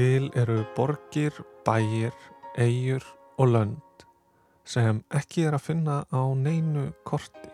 Til 0.00 0.30
eru 0.32 0.62
borgir, 0.72 1.34
bæir, 1.60 2.14
eigur 2.56 3.02
og 3.36 3.50
lönd 3.52 4.04
sem 4.64 5.02
ekki 5.12 5.42
er 5.44 5.58
að 5.58 5.66
finna 5.66 5.96
á 6.08 6.24
neinu 6.40 6.86
korti. 7.04 7.50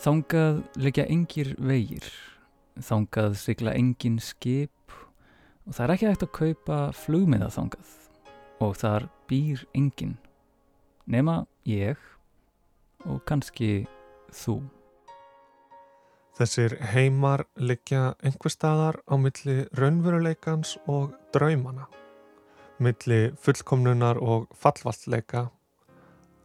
Þangað 0.00 0.62
leggja 0.80 1.04
engir 1.12 1.50
vegir, 1.60 2.08
þangað 2.80 3.36
sigla 3.42 3.76
engin 3.76 4.16
skip 4.24 4.96
og 5.66 5.76
það 5.76 5.84
er 5.84 5.94
ekki 5.98 6.08
hægt 6.08 6.24
að 6.30 6.32
kaupa 6.40 6.80
flugmiða 6.96 7.50
þangað 7.58 7.92
og 8.64 8.74
þar 8.80 9.10
býr 9.28 9.66
engin, 9.76 10.16
nema 11.04 11.42
ég 11.68 12.00
og 13.04 13.20
kannski 13.28 13.84
þú. 14.32 14.62
Þessir 16.38 16.76
heimar 16.92 17.42
liggja 17.58 18.12
einhver 18.22 18.52
staðar 18.54 19.00
á 19.10 19.18
milli 19.18 19.64
raunveruleikans 19.74 20.76
og 20.86 21.16
draumana, 21.34 21.88
milli 22.78 23.32
fullkomnunar 23.42 24.20
og 24.22 24.46
fallvallleika 24.54 25.48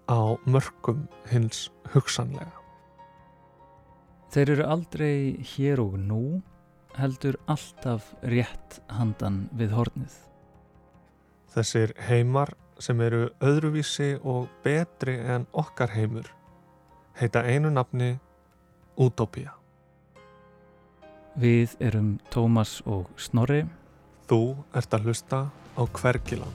á 0.10 0.22
mörgum 0.50 1.06
hins 1.30 1.68
hugsanlega. 1.94 2.58
Þeir 4.34 4.56
eru 4.56 4.68
aldrei 4.76 5.16
hér 5.54 5.84
og 5.86 6.00
nú, 6.02 6.42
heldur 6.98 7.38
alltaf 7.46 8.10
rétt 8.26 8.82
handan 8.90 9.44
við 9.54 9.78
hornið. 9.78 10.14
Þessir 11.54 11.94
heimar 12.10 12.56
sem 12.82 13.02
eru 13.02 13.28
öðruvísi 13.46 14.16
og 14.26 14.50
betri 14.66 15.20
en 15.22 15.46
okkar 15.54 15.94
heimur 15.94 16.34
heita 17.14 17.44
einu 17.46 17.70
nafni 17.70 18.18
Utopia. 18.98 19.63
Við 21.34 21.72
erum 21.82 22.20
Tómas 22.30 22.76
og 22.86 23.08
Snorri. 23.18 23.64
Þú 24.30 24.54
ert 24.78 24.94
að 24.94 25.08
hlusta 25.08 25.40
á 25.50 25.82
Hvergiland. 25.90 26.54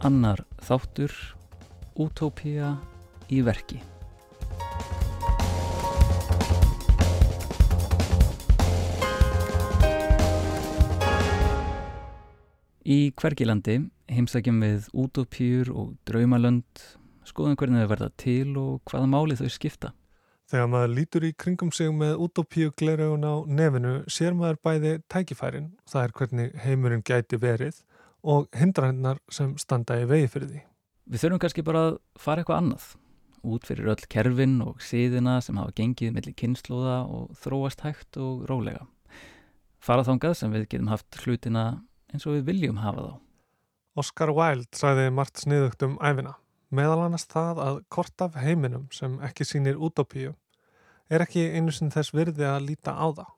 Annar 0.00 0.40
þáttur, 0.64 1.12
Utopia 2.00 2.78
í 3.28 3.44
verki. 3.44 3.82
Í 12.88 13.10
hvergilandi 13.20 13.82
heimsækjum 14.08 14.62
við 14.64 14.86
útópjur 14.96 15.68
og 15.76 15.88
draumalönd, 16.08 16.80
skoðum 17.28 17.58
hvernig 17.60 17.82
þau 17.82 17.90
verða 17.90 18.06
til 18.16 18.52
og 18.56 18.78
hvaða 18.88 19.08
máli 19.12 19.34
þau 19.36 19.50
skipta. 19.52 19.90
Þegar 20.48 20.70
maður 20.72 20.94
lítur 20.96 21.26
í 21.28 21.34
kringum 21.36 21.68
sig 21.76 21.90
með 21.92 22.22
utopíu 22.24 22.70
gleraugun 22.80 23.26
á 23.28 23.44
nefinu 23.44 23.90
sér 24.08 24.32
maður 24.32 24.56
bæði 24.64 24.92
tækifærin, 25.12 25.66
það 25.84 26.06
er 26.06 26.14
hvernig 26.16 26.54
heimurinn 26.64 27.04
gæti 27.04 27.36
verið 27.42 27.82
og 28.24 28.48
hindrannar 28.56 29.20
sem 29.28 29.52
standa 29.60 29.98
í 30.00 30.06
vegi 30.08 30.30
fyrir 30.32 30.48
því. 30.54 30.62
Við 31.12 31.24
þurfum 31.24 31.42
kannski 31.44 31.66
bara 31.68 31.82
að 31.90 31.98
fara 32.16 32.40
eitthvað 32.40 32.62
annað, 32.62 32.86
út 33.44 33.68
fyrir 33.68 33.92
öll 33.92 34.08
kerfin 34.08 34.62
og 34.64 34.80
síðina 34.80 35.42
sem 35.44 35.60
hafa 35.60 35.76
gengið 35.76 36.16
mellir 36.16 36.38
kynnslóða 36.40 37.02
og 37.04 37.36
þróast 37.44 37.84
hægt 37.84 38.16
og 38.16 38.48
rólega. 38.48 38.88
Fara 39.76 40.08
þángað 40.08 40.40
sem 40.40 40.56
við 40.56 40.70
getum 40.72 40.88
haft 40.88 41.20
hlutina 41.20 41.66
eins 42.12 42.26
og 42.26 42.36
við 42.38 42.50
viljum 42.52 42.82
hafa 42.82 43.06
þá. 43.06 43.14
Oscar 43.98 44.30
Wilde 44.34 44.78
sæði 44.78 45.08
margt 45.10 45.40
sniðugt 45.42 45.82
um 45.82 45.96
æfina, 45.98 46.36
meðal 46.70 47.00
annars 47.06 47.26
það 47.30 47.62
að 47.64 47.80
kort 47.90 48.22
af 48.22 48.36
heiminum 48.38 48.86
sem 48.94 49.16
ekki 49.26 49.46
sínir 49.48 49.80
útópíu 49.80 50.34
er 51.08 51.24
ekki 51.24 51.48
einu 51.56 51.72
sem 51.72 51.90
þess 51.90 52.14
virði 52.14 52.46
að 52.46 52.66
líta 52.68 52.94
á 52.94 53.06
það. 53.08 53.30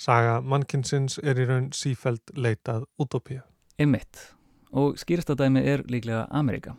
Saga 0.00 0.38
mannkinsins 0.40 1.18
er 1.20 1.38
í 1.38 1.44
raun 1.48 1.68
sífæld 1.76 2.32
leitað 2.32 2.86
útópíu. 3.00 3.42
Einmitt, 3.80 4.32
og 4.72 4.96
skýrstadæmi 5.00 5.60
er 5.60 5.84
líklega 5.92 6.24
Amerika, 6.30 6.74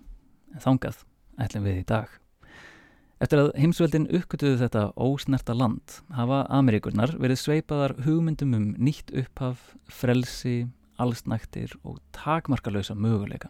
en 0.54 0.64
þangað 0.64 1.06
ætlum 1.42 1.70
við 1.70 1.80
í 1.84 1.86
dag. 1.94 2.10
Eftir 3.22 3.38
að 3.38 3.52
heimsveldin 3.62 4.08
uppgötuðu 4.18 4.58
þetta 4.64 4.84
ósnerta 4.98 5.54
land 5.54 6.00
hafa 6.18 6.42
Amerikurnar 6.58 7.14
verið 7.22 7.38
sveipaðar 7.44 7.94
hugmyndum 8.02 8.56
um 8.58 8.64
nýtt 8.82 9.14
upphaf, 9.14 9.76
frelsi, 9.86 10.66
allsnæktir 11.02 11.74
og 11.84 12.00
takmarkalösa 12.14 12.96
möguleika. 12.96 13.50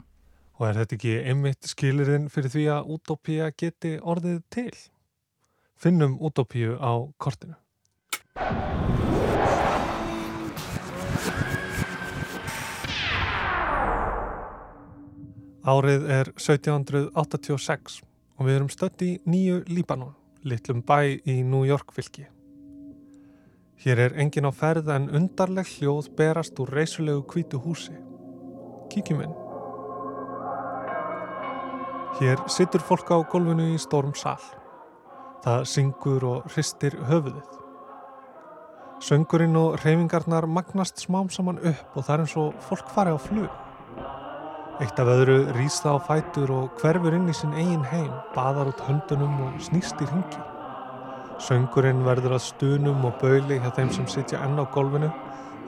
Og 0.60 0.70
er 0.70 0.80
þetta 0.80 0.98
ekki 0.98 1.14
einmitt 1.32 1.68
skilirinn 1.68 2.30
fyrir 2.32 2.54
því 2.54 2.66
að 2.76 2.92
útópía 2.96 3.50
geti 3.58 3.98
orðið 4.00 4.42
til? 4.54 4.74
Finnum 5.76 6.20
útópíu 6.22 6.78
á 6.78 6.94
kortinu. 7.18 7.58
Árið 15.62 16.08
er 16.10 16.32
1786 16.42 18.02
og 18.40 18.48
við 18.48 18.56
erum 18.56 18.70
stött 18.74 19.04
í 19.06 19.12
nýju 19.30 19.60
Líbanon, 19.70 20.16
litlum 20.42 20.82
bæ 20.82 21.22
í 21.22 21.42
New 21.46 21.68
York 21.70 21.94
fylki. 21.94 22.26
Hér 23.82 23.98
er 23.98 24.14
engin 24.22 24.46
á 24.46 24.54
ferð 24.54 24.92
en 24.94 25.08
undarleg 25.10 25.66
hljóð 25.66 26.12
berast 26.14 26.60
úr 26.62 26.70
reysulegu 26.70 27.24
kvítu 27.26 27.58
húsi. 27.64 27.96
Kíkjum 28.94 29.24
inn. 29.26 29.34
Hér 32.20 32.44
sittur 32.46 32.84
fólk 32.86 33.10
á 33.10 33.18
golfinu 33.26 33.72
í 33.74 33.80
stórum 33.82 34.14
sál. 34.14 34.38
Það 35.42 35.66
syngur 35.74 36.28
og 36.30 36.54
hristir 36.54 37.00
höfuðið. 37.10 37.58
Söngurinn 39.02 39.58
og 39.58 39.82
reyfingarnar 39.82 40.46
magnast 40.46 41.02
smám 41.02 41.34
saman 41.34 41.58
upp 41.66 41.98
og 41.98 42.06
það 42.06 42.14
er 42.14 42.26
eins 42.28 42.38
og 42.38 42.64
fólk 42.70 42.94
fari 42.94 43.10
á 43.10 43.18
flug. 43.18 43.50
Eitt 44.78 45.02
af 45.02 45.10
öðru 45.10 45.42
rýst 45.58 45.82
það 45.82 45.98
á 45.98 46.06
fætur 46.06 46.54
og 46.54 46.78
hverfur 46.78 47.18
inn 47.18 47.30
í 47.34 47.34
sinn 47.34 47.58
eigin 47.58 47.90
heim, 47.90 48.14
baðar 48.38 48.76
út 48.76 48.86
höndunum 48.86 49.42
og 49.48 49.62
snýst 49.66 49.98
í 50.06 50.14
ringi. 50.14 50.61
Söngurinn 51.42 52.04
verður 52.06 52.36
að 52.38 52.46
stunum 52.46 53.06
og 53.08 53.18
bauli 53.22 53.58
hjá 53.62 53.72
þeim 53.74 53.90
sem 53.96 54.08
sitja 54.10 54.42
enn 54.46 54.60
á 54.62 54.66
golfinu 54.74 55.10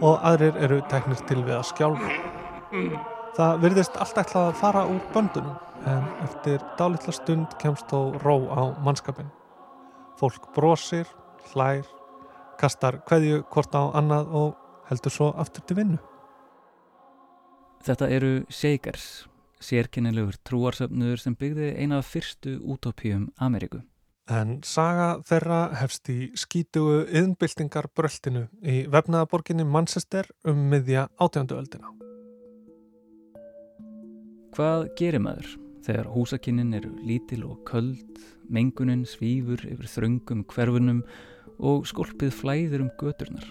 og 0.05 0.21
aðrir 0.21 0.57
eru 0.61 0.79
teknir 0.91 1.21
til 1.27 1.41
við 1.41 1.55
að 1.57 1.67
skjálfa. 1.71 2.11
Það 3.33 3.61
virðist 3.63 3.97
allt 3.97 4.19
ætlað 4.21 4.49
að 4.51 4.59
fara 4.59 4.83
úr 4.89 5.01
böndunum 5.15 5.55
en 5.89 6.05
eftir 6.23 6.61
dálitla 6.77 7.13
stund 7.15 7.55
kemst 7.61 7.89
þó 7.89 8.13
ró 8.21 8.35
á 8.53 8.63
mannskapin. 8.85 9.31
Fólk 10.19 10.51
brosir, 10.55 11.09
hlær, 11.51 11.87
kastar 12.61 13.01
hverju 13.09 13.41
hvort 13.49 13.73
á 13.73 13.89
annað 13.97 14.29
og 14.29 14.51
heldur 14.89 15.15
svo 15.15 15.31
aftur 15.41 15.65
til 15.67 15.79
vinnu. 15.81 16.01
Þetta 17.83 18.09
eru 18.15 18.33
Shakers, 18.47 19.25
sérkennilegur 19.59 20.37
trúarsöfnur 20.47 21.19
sem 21.19 21.35
byggði 21.35 21.73
eina 21.81 21.99
af 21.99 22.13
fyrstu 22.13 22.59
útópíum 22.61 23.31
Ameríku. 23.41 23.81
En 24.31 24.61
saga 24.63 25.17
þeirra 25.27 25.73
hefst 25.75 26.07
í 26.07 26.29
skítugu 26.39 27.01
yðnbyltingar 27.11 27.89
bröltinu 27.91 28.45
í 28.63 28.85
vefnaðaborginni 28.87 29.65
Manchester 29.67 30.29
um 30.47 30.61
miðja 30.71 31.09
átjándu 31.19 31.57
öldina. 31.59 31.91
Hvað 34.55 34.85
gerir 34.95 35.19
maður 35.19 35.49
þegar 35.83 36.07
húsakinnin 36.13 36.71
eru 36.77 36.93
lítil 37.03 37.41
og 37.49 37.65
köld, 37.67 38.21
mengunin 38.47 39.03
svífur 39.03 39.59
yfir 39.67 39.91
þröngum 39.91 40.45
hverfunum 40.47 41.03
og 41.59 41.83
skolpið 41.91 42.31
flæðir 42.37 42.85
um 42.85 42.93
göturnar? 43.01 43.43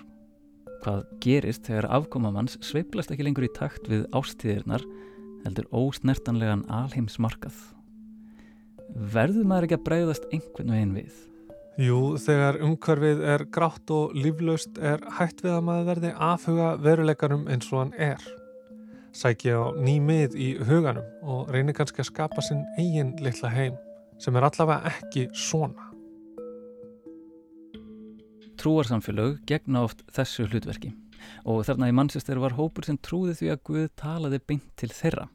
Hvað 0.81 1.05
gerist 1.21 1.69
þegar 1.69 1.91
afkomamanns 1.99 2.57
sveiplast 2.65 3.13
ekki 3.13 3.29
lengur 3.29 3.45
í 3.45 3.53
takt 3.53 3.93
við 3.93 4.09
ástíðirnar 4.17 4.89
heldur 5.45 5.69
ósnertanlegan 5.69 6.65
alheimsmarkað? 6.73 7.61
Verður 8.95 9.47
maður 9.49 9.69
ekki 9.69 9.79
að 9.79 9.85
bregðast 9.89 10.27
einhvern 10.33 10.73
veginn 10.75 10.97
við? 10.97 11.21
Jú, 11.81 12.01
þegar 12.21 12.59
umhverfið 12.67 13.23
er 13.33 13.47
grátt 13.55 13.91
og 13.95 14.13
líflaust 14.13 14.77
er 14.77 15.01
hægt 15.17 15.41
við 15.41 15.55
að 15.57 15.63
maður 15.69 15.87
verði 15.89 16.11
afhuga 16.21 16.73
veruleikarum 16.85 17.47
eins 17.49 17.71
og 17.73 17.79
hann 17.81 17.95
er. 17.97 18.27
Sækja 19.17 19.57
á 19.57 19.65
nýmið 19.81 20.37
í 20.37 20.51
huganum 20.69 21.09
og 21.25 21.49
reynir 21.53 21.77
kannski 21.77 22.05
að 22.05 22.11
skapa 22.11 22.45
sinn 22.45 22.63
eigin 22.77 23.15
litla 23.25 23.51
heim 23.53 23.79
sem 24.21 24.37
er 24.37 24.47
allavega 24.47 24.93
ekki 24.93 25.27
svona. 25.37 25.89
Trúarsamfélög 28.61 29.41
gegna 29.49 29.87
oft 29.89 30.05
þessu 30.13 30.47
hlutverki 30.47 30.93
og 31.49 31.65
þarna 31.67 31.89
í 31.89 31.97
mannsestur 31.97 32.41
var 32.43 32.55
hópur 32.59 32.87
sem 32.87 32.99
trúði 33.01 33.35
því 33.39 33.53
að 33.55 33.63
Guð 33.69 33.89
talaði 33.99 34.43
beint 34.45 34.69
til 34.79 34.93
þeirra. 34.93 35.27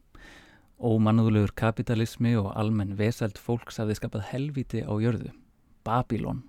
Ómanúðulegur 0.77 1.56
kapitalismi 1.57 2.35
og 2.38 2.51
almenn 2.53 2.94
vesælt 3.00 3.39
fólks 3.41 3.79
hafði 3.81 3.95
skapað 3.97 4.27
helviti 4.29 4.83
á 4.85 4.94
jörðu, 5.01 5.31
Babylon. 5.83 6.44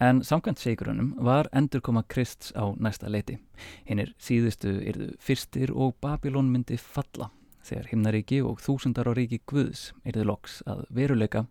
En 0.00 0.22
samkvæmt 0.24 0.58
segrunum 0.58 1.12
var 1.20 1.50
endurkoma 1.52 2.02
Krists 2.08 2.54
á 2.56 2.72
næsta 2.80 3.12
leiti. 3.12 3.36
Hinn 3.84 4.00
er 4.00 4.14
síðustu 4.18 4.72
yrðu 4.80 5.12
fyrstir 5.20 5.70
og 5.70 5.94
Babylon 6.00 6.48
myndi 6.50 6.80
falla. 6.80 7.30
þegar 7.62 7.92
himnaríki 7.92 8.40
og 8.42 8.58
þúsundar 8.58 9.06
á 9.06 9.12
ríki 9.14 9.38
Guðs 9.46 9.92
erði 10.02 10.24
loks 10.26 10.62
að 10.66 10.80
veruleika 10.90 11.44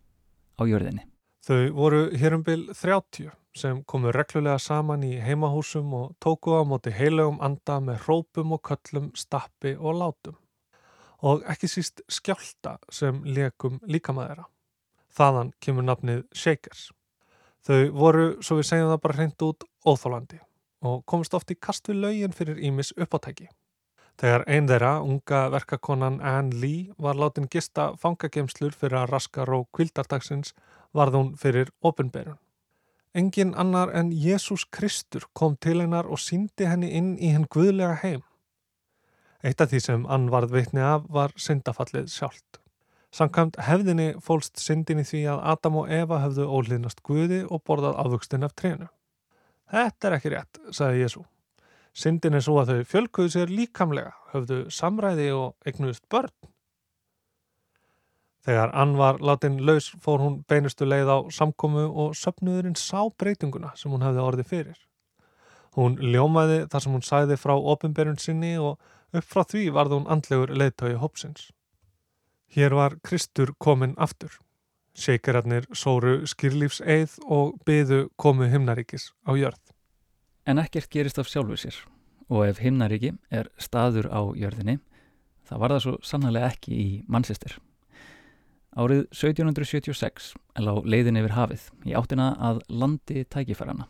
á 0.59 0.63
jörðinni. 0.67 1.05
Þau 1.47 1.71
voru 1.77 2.01
hér 2.11 2.35
um 2.35 2.43
byl 2.43 2.65
30 2.75 3.31
sem 3.55 3.79
komu 3.83 4.11
reglulega 4.11 4.59
saman 4.59 5.03
í 5.07 5.13
heimahúsum 5.23 5.93
og 5.95 6.11
tóku 6.19 6.51
á 6.55 6.67
móti 6.67 6.91
heilögum 6.91 7.39
anda 7.39 7.79
með 7.79 8.05
hrópum 8.05 8.51
og 8.57 8.61
köllum, 8.67 9.11
stappi 9.15 9.77
og 9.79 9.97
látum. 10.03 10.40
Og 11.21 11.43
ekki 11.49 11.69
síst 11.69 12.01
skjálta 12.09 12.79
sem 12.89 13.21
lekum 13.25 13.79
líkamæðira. 13.85 14.47
Þaðan 15.13 15.51
kemur 15.61 15.85
nafnið 15.85 16.23
Shakers. 16.33 16.89
Þau 17.61 17.91
voru, 17.93 18.29
svo 18.41 18.57
við 18.57 18.71
segjum 18.71 18.89
það 18.89 19.03
bara 19.03 19.17
hreint 19.19 19.45
út, 19.45 19.67
óþólandi 19.85 20.39
og 20.81 21.03
komist 21.05 21.35
oft 21.37 21.51
í 21.53 21.57
kast 21.61 21.89
við 21.89 21.99
laugin 22.01 22.33
fyrir 22.33 22.57
Ímis 22.57 22.89
uppáttæki. 22.97 23.51
Þegar 24.21 24.43
einn 24.49 24.67
þeirra, 24.69 24.91
unga 25.01 25.41
verkakonan 25.53 26.19
Anne 26.25 26.57
Lee, 26.61 26.91
var 26.97 27.17
látin 27.17 27.47
gista 27.49 27.91
fangagemslur 28.01 28.73
fyrir 28.73 28.99
að 28.99 29.13
raska 29.13 29.45
ró 29.45 29.63
kvildardagsins, 29.73 30.55
varð 30.93 31.17
hún 31.17 31.29
fyrir 31.37 31.71
opinberun. 31.81 32.39
Engin 33.13 33.53
annar 33.59 33.91
en 33.95 34.11
Jésús 34.11 34.65
Kristur 34.71 35.25
kom 35.33 35.57
til 35.59 35.81
hennar 35.81 36.07
og 36.07 36.19
síndi 36.19 36.67
henni 36.67 36.91
inn 36.95 37.15
í 37.19 37.31
henn 37.33 37.47
guðlega 37.51 37.97
heim. 38.03 38.21
Eitt 39.41 39.61
af 39.61 39.71
því 39.71 39.79
sem 39.81 40.03
Ann 40.05 40.29
varð 40.29 40.53
vitni 40.53 40.83
af 40.85 41.07
var 41.09 41.33
syndafallið 41.39 42.11
sjálft. 42.13 42.59
Samkvæmt 43.11 43.57
hefðinni 43.65 44.11
fólst 44.23 44.61
syndin 44.61 45.01
í 45.01 45.05
því 45.07 45.25
að 45.33 45.41
Adam 45.53 45.79
og 45.81 45.89
Eva 45.91 46.21
höfðu 46.21 46.45
óliðnast 46.47 47.01
guði 47.03 47.41
og 47.43 47.63
borðað 47.67 47.97
afvöxtin 48.05 48.45
af 48.47 48.53
trénu. 48.55 48.87
Þetta 49.71 50.07
er 50.07 50.15
ekki 50.17 50.31
rétt, 50.31 50.61
sagði 50.71 51.01
Jésu. 51.03 51.23
Syndin 51.91 52.37
er 52.37 52.45
svo 52.45 52.61
að 52.61 52.71
þau 52.71 52.89
fjölkuðu 52.93 53.33
sér 53.33 53.51
líkamlega, 53.51 54.13
höfðu 54.31 54.61
samræði 54.71 55.27
og 55.35 55.67
eignuðist 55.67 56.05
börn. 56.11 56.31
Þegar 58.45 58.71
Ann 58.73 58.95
var 58.97 59.19
látin 59.21 59.59
laus 59.65 59.91
fór 60.01 60.23
hún 60.23 60.39
beinustu 60.49 60.87
leið 60.87 61.11
á 61.11 61.17
samkomu 61.33 61.83
og 61.89 62.15
söpnuðurinn 62.17 62.79
sá 62.79 63.03
breytinguna 63.19 63.73
sem 63.77 63.91
hún 63.91 64.05
hefði 64.05 64.23
orðið 64.23 64.49
fyrir. 64.53 64.79
Hún 65.75 65.99
ljómaði 65.99 66.63
þar 66.71 66.83
sem 66.83 66.95
hún 66.95 67.05
sæði 67.05 67.37
frá 67.39 67.53
ofinberun 67.55 68.17
sinni 68.19 68.55
og 68.59 68.79
upp 69.13 69.27
frá 69.27 69.43
því 69.47 69.65
varð 69.75 69.97
hún 69.97 70.07
andlegur 70.11 70.53
leiðtögi 70.55 70.99
hópsins. 71.01 71.49
Hér 72.51 72.75
var 72.75 72.97
Kristur 73.03 73.53
komin 73.59 73.95
aftur. 73.97 74.33
Seikararnir 74.91 75.69
sóru 75.71 76.25
skýrlífseið 76.27 77.19
og 77.31 77.55
byðu 77.67 78.09
komu 78.19 78.49
himnaríkis 78.51 79.11
á 79.23 79.31
jörð. 79.39 79.61
En 80.43 80.59
ekkert 80.59 80.91
gerist 80.91 81.19
af 81.21 81.29
sjálfu 81.31 81.55
sér 81.55 81.77
og 82.31 82.45
ef 82.47 82.61
himnaríki 82.63 83.11
er 83.31 83.49
staður 83.59 84.07
á 84.07 84.21
jörðinni, 84.35 84.79
það 85.47 85.61
var 85.63 85.73
það 85.75 85.83
svo 85.85 85.95
sannlega 86.07 86.51
ekki 86.51 86.75
í 86.75 86.87
mannsistir. 87.11 87.57
Árið 88.71 89.03
1776 89.11 90.29
lá 90.63 90.71
leiðin 90.87 91.19
yfir 91.19 91.35
hafið 91.35 91.65
í 91.87 91.95
áttina 91.99 92.31
að 92.39 92.61
landi 92.71 93.25
tækifærana. 93.27 93.89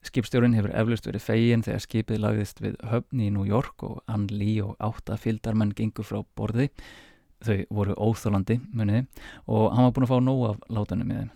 Skipstjórin 0.00 0.54
hefur 0.56 0.72
eflust 0.72 1.04
verið 1.04 1.24
fegin 1.26 1.62
þegar 1.64 1.82
skipið 1.84 2.20
lagðist 2.22 2.62
við 2.64 2.78
höfni 2.88 3.26
í 3.28 3.32
New 3.34 3.44
York 3.48 3.82
og 3.84 3.98
Ann 4.08 4.28
Lee 4.32 4.62
og 4.64 4.78
átta 4.80 5.18
fyldarmenn 5.20 5.74
gengur 5.76 6.08
frá 6.08 6.22
borði. 6.38 6.70
Þau 7.44 7.58
voru 7.72 7.96
óþólandi, 7.96 8.58
muniði, 8.76 9.06
og 9.48 9.70
hann 9.72 9.86
var 9.86 9.92
búin 9.96 10.06
að 10.06 10.12
fá 10.12 10.18
nóg 10.24 10.42
af 10.48 10.64
látanum 10.72 11.08
með 11.08 11.20
þeim. 11.20 11.30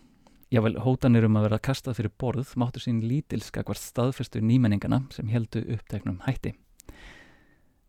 Jável 0.55 0.75
hótanir 0.85 1.27
um 1.27 1.37
að 1.41 1.47
vera 1.49 1.61
kastað 1.67 1.99
fyrir 1.99 2.15
borð 2.21 2.53
máttu 2.61 2.81
sín 2.81 3.01
lítilskakvart 3.05 3.81
staðfestu 3.81 4.43
nýmenningana 4.45 5.03
sem 5.13 5.29
heldu 5.33 5.65
uppteknum 5.75 6.21
hætti. 6.27 6.55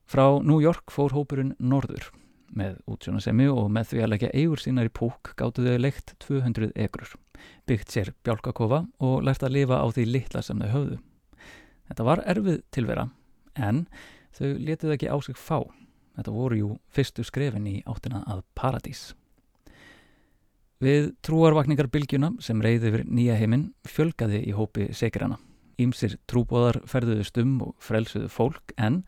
Frá 0.07 0.39
New 0.43 0.61
York 0.63 0.91
fór 0.93 1.15
hópurinn 1.15 1.55
norður 1.59 2.11
með 2.57 2.77
útsjónasemi 2.89 3.47
og 3.51 3.67
með 3.73 3.91
því 3.91 4.01
að 4.03 4.11
leggja 4.13 4.31
eigur 4.33 4.61
sínar 4.61 4.89
í 4.89 4.93
púk 4.93 5.33
gáttu 5.39 5.65
þau 5.65 5.79
leikt 5.81 6.15
200 6.23 6.71
egrur, 6.85 7.11
byggt 7.67 7.91
sér 7.93 8.13
bjálkakofa 8.25 8.85
og 9.03 9.25
lært 9.27 9.43
að 9.43 9.57
lifa 9.57 9.81
á 9.83 9.87
því 9.91 10.07
litla 10.09 10.43
sem 10.45 10.61
þau 10.63 10.71
höfðu. 10.73 10.99
Þetta 11.89 12.07
var 12.07 12.23
erfið 12.25 12.61
tilvera, 12.73 13.09
en 13.55 13.85
þau 14.35 14.47
letið 14.57 14.95
ekki 14.95 15.11
á 15.11 15.17
sig 15.21 15.37
fá. 15.37 15.59
Þetta 16.15 16.33
voru 16.33 16.57
jú 16.59 16.71
fyrstu 16.95 17.25
skrefin 17.27 17.67
í 17.67 17.77
áttina 17.85 18.23
að 18.31 18.43
paradís. 18.57 19.09
Við 20.83 21.13
trúarvakningar 21.23 21.87
bylgjuna 21.91 22.33
sem 22.43 22.59
reyði 22.63 22.91
yfir 22.91 23.03
nýja 23.07 23.37
heiminn 23.39 23.69
fjölgaði 23.87 24.41
í 24.43 24.55
hópi 24.55 24.89
sekirana. 24.95 25.37
Ímsir 25.79 26.17
trúbóðar 26.27 26.81
ferðuðust 26.87 27.39
um 27.41 27.55
og 27.63 27.73
frelsuðu 27.83 28.29
fólk 28.31 28.73
en 28.79 29.01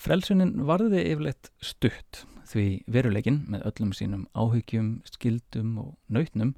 frelsunin 0.00 0.56
varði 0.68 1.04
yfirleitt 1.12 1.52
stutt 1.64 2.24
því 2.50 2.66
veruleikin 2.90 3.44
með 3.50 3.66
öllum 3.70 3.94
sínum 3.96 4.26
áhyggjum, 4.34 5.00
skildum 5.08 5.76
og 5.82 5.94
nautnum 6.10 6.54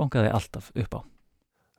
bankaði 0.00 0.32
alltaf 0.32 0.70
upp 0.74 0.96
á. 0.96 1.00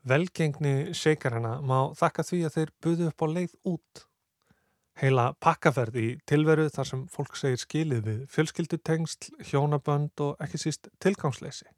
Velgengni 0.08 0.94
seikarana 0.98 1.60
má 1.62 1.92
þakka 1.98 2.26
því 2.26 2.40
að 2.48 2.56
þeir 2.56 2.72
buðu 2.82 3.10
upp 3.12 3.22
á 3.22 3.28
leið 3.36 3.58
út. 3.70 4.06
Heila 5.02 5.28
pakkaferð 5.42 5.98
í 5.98 6.08
tilveru 6.30 6.68
þar 6.74 6.90
sem 6.90 7.04
fólk 7.10 7.38
segir 7.40 7.62
skilið 7.62 8.02
við 8.08 8.24
fjölskyldutengsl, 8.34 9.30
hjónabönd 9.50 10.26
og 10.26 10.42
ekki 10.44 10.62
síst 10.62 10.90
tilgangsleysi. 11.02 11.70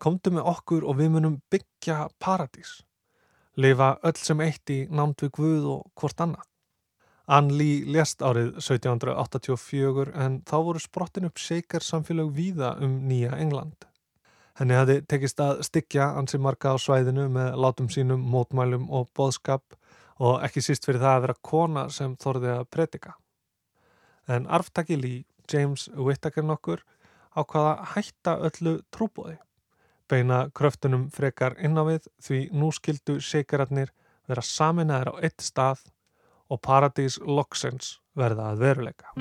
Komdu 0.00 0.32
með 0.32 0.48
okkur 0.54 0.86
og 0.88 0.96
við 0.98 1.12
munum 1.16 1.40
byggja 1.52 2.06
paradís. 2.22 2.80
Lifa 3.60 3.98
öll 4.06 4.16
sem 4.16 4.40
eitt 4.40 4.70
í 4.72 4.84
námt 4.88 5.20
við 5.22 5.34
Guð 5.36 5.66
og 5.74 5.82
hvort 5.98 6.22
annað. 6.24 6.49
Ann 7.30 7.52
Lee 7.54 7.84
lést 7.86 8.24
árið 8.26 8.56
1784 8.58 10.10
en 10.18 10.40
þá 10.42 10.56
voru 10.66 10.80
sprottin 10.82 11.28
upp 11.28 11.38
seikar 11.38 11.84
samfélag 11.86 12.32
víða 12.34 12.72
um 12.82 12.96
nýja 13.06 13.36
England. 13.38 13.86
Henni 14.58 14.74
hafði 14.74 14.96
tekist 15.06 15.38
að 15.38 15.60
styggja 15.68 16.08
ansi 16.18 16.40
marga 16.42 16.72
á 16.74 16.76
svæðinu 16.82 17.28
með 17.30 17.54
látum 17.62 17.86
sínum, 17.86 18.24
mótmælum 18.32 18.88
og 18.90 19.06
boðskap 19.14 19.76
og 20.18 20.42
ekki 20.42 20.64
síst 20.66 20.88
fyrir 20.88 21.04
það 21.04 21.14
að 21.14 21.22
vera 21.26 21.36
kona 21.52 21.86
sem 21.94 22.18
þorði 22.18 22.50
að 22.56 22.66
predika. 22.74 23.14
En 24.26 24.50
arftaki 24.50 24.98
Lee, 24.98 25.22
James 25.46 25.86
Whittaker 25.94 26.42
nokkur, 26.50 26.82
ákvaða 27.38 27.94
hætta 27.94 28.36
öllu 28.50 28.74
trúbóði. 28.90 29.36
Beina 30.10 30.48
kröftunum 30.50 31.06
frekar 31.14 31.54
inn 31.62 31.78
á 31.78 31.86
við 31.86 32.10
því 32.18 32.42
nú 32.58 32.74
skildu 32.74 33.20
seikararnir 33.22 33.94
vera 34.26 34.42
saminæðir 34.42 35.14
á 35.14 35.22
eitt 35.22 35.46
stað 35.46 35.86
og 36.50 36.60
Paradís 36.66 37.18
Loksens 37.22 38.00
verða 38.18 38.50
að 38.52 38.64
veruleika. 38.64 39.14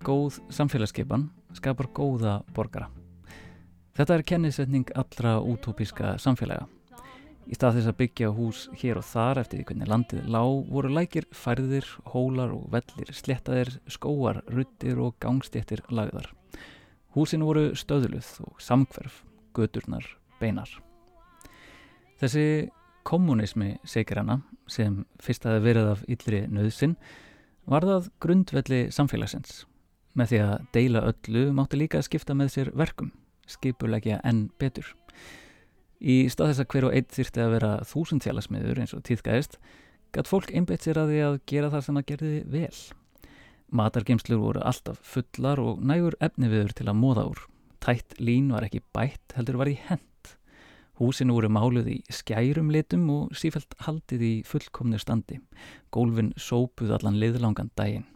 Góð 0.00 0.40
samfélagsskipan 0.50 1.28
skapar 1.54 1.86
góða 1.94 2.40
borgara. 2.56 2.88
Þetta 3.94 4.16
er 4.16 4.26
kennisetning 4.26 4.90
allra 4.96 5.38
útópíska 5.44 6.16
samfélaga. 6.18 6.66
Í 7.48 7.56
stað 7.56 7.78
þess 7.78 7.90
að 7.90 7.98
byggja 8.00 8.32
hús 8.36 8.58
hér 8.80 9.00
og 9.00 9.06
þar 9.08 9.40
eftir 9.42 9.64
hvernig 9.64 9.88
landið 9.90 10.26
lág 10.30 10.68
voru 10.70 10.90
lækir 10.92 11.26
færðir, 11.34 11.86
hólar 12.12 12.52
og 12.54 12.68
vellir, 12.74 13.10
slettaðir, 13.16 13.72
skóar, 13.90 14.42
ruttir 14.50 15.00
og 15.00 15.16
gangstéttir 15.22 15.82
lagðar. 15.88 16.28
Húsin 17.16 17.42
voru 17.42 17.72
stöðluð 17.74 18.28
og 18.44 18.60
samkverf, 18.62 19.24
göturnar, 19.56 20.04
beinar. 20.38 20.70
Þessi 22.20 22.70
kommunismi 23.08 23.78
segirana 23.88 24.42
sem 24.70 25.00
fyrst 25.22 25.46
aðeins 25.48 25.64
verið 25.64 25.90
af 25.94 26.04
yllri 26.06 26.44
nöðsin 26.52 26.94
var 27.70 27.86
það 27.88 28.10
grundvelli 28.22 28.80
samfélagsins. 28.92 29.64
Með 30.14 30.32
því 30.32 30.40
að 30.44 30.54
deila 30.74 31.06
öllu 31.08 31.44
mátti 31.56 31.80
líka 31.80 32.02
skipta 32.04 32.36
með 32.36 32.52
sér 32.54 32.72
verkum, 32.76 33.12
skipulegja 33.48 34.20
enn 34.26 34.48
betur. 34.60 34.92
Í 36.00 36.16
stað 36.32 36.52
þess 36.54 36.62
að 36.62 36.70
hver 36.72 36.86
og 36.88 36.94
einn 36.96 37.08
þyrti 37.12 37.42
að 37.44 37.54
vera 37.54 37.70
þúsundfélagsmiður 37.90 38.80
eins 38.80 38.94
og 38.96 39.04
tíðgæðist, 39.04 39.58
gætt 40.16 40.30
fólk 40.30 40.52
einbeitt 40.56 40.86
sér 40.86 41.02
að 41.02 41.12
því 41.12 41.20
að 41.26 41.40
gera 41.52 41.70
það 41.74 41.84
sem 41.86 42.00
að 42.00 42.06
gerði 42.08 42.36
vel. 42.54 42.78
Matargemslur 43.70 44.40
voru 44.40 44.62
alltaf 44.66 45.02
fullar 45.06 45.60
og 45.62 45.82
nægur 45.84 46.16
efniviður 46.24 46.72
til 46.78 46.88
að 46.88 46.98
móða 47.02 47.26
úr. 47.30 47.42
Tætt 47.84 48.16
lín 48.18 48.48
var 48.52 48.64
ekki 48.66 48.80
bætt, 48.96 49.36
heldur 49.36 49.60
var 49.60 49.70
í 49.70 49.76
hend. 49.86 50.32
Húsinu 51.00 51.36
voru 51.36 51.48
máluð 51.52 51.92
í 51.94 51.98
skærum 52.12 52.72
litum 52.72 53.06
og 53.12 53.36
sífælt 53.36 53.76
haldið 53.86 54.24
í 54.26 54.32
fullkomnu 54.48 54.98
standi. 55.00 55.38
Gólfin 55.92 56.34
sópuð 56.36 56.96
allan 56.96 57.20
liðlangan 57.20 57.70
daginn. 57.76 58.08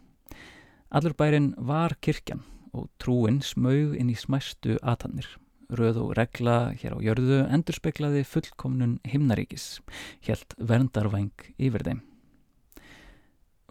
Allur 0.93 1.15
bærin 1.17 1.53
var 1.57 1.95
kirkjan 2.01 2.43
og 2.75 2.89
trúin 3.01 3.41
smaug 3.41 3.95
inn 3.97 4.11
í 4.13 4.19
smæstu 4.19 4.77
atannir. 4.83 5.29
Röð 5.73 5.97
og 6.03 6.13
regla 6.19 6.75
hér 6.77 6.93
á 6.93 6.99
jörðu 7.01 7.39
endur 7.49 7.77
speklaði 7.77 8.21
fullkomnun 8.27 8.99
himnaríkis, 9.07 9.79
helt 10.27 10.53
verndarvæng 10.61 11.33
yfir 11.57 11.85
þeim. 11.87 12.01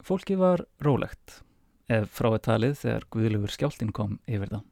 Fólki 0.04 0.36
var 0.36 0.66
rólegt, 0.84 1.40
ef 1.88 2.10
frá 2.10 2.32
að 2.32 2.42
talið 2.48 2.78
þegar 2.82 3.08
Guðlefur 3.14 3.54
skjáltin 3.54 3.94
kom 3.94 4.18
yfir 4.26 4.50
það. 4.50 4.64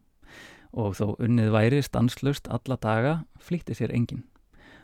og 0.72 0.94
þó 0.96 1.06
unnið 1.20 1.50
væri 1.52 1.80
stanslust 1.84 2.48
alla 2.48 2.78
daga 2.80 3.14
flýtti 3.40 3.76
sér 3.76 3.92
engin. 3.92 4.24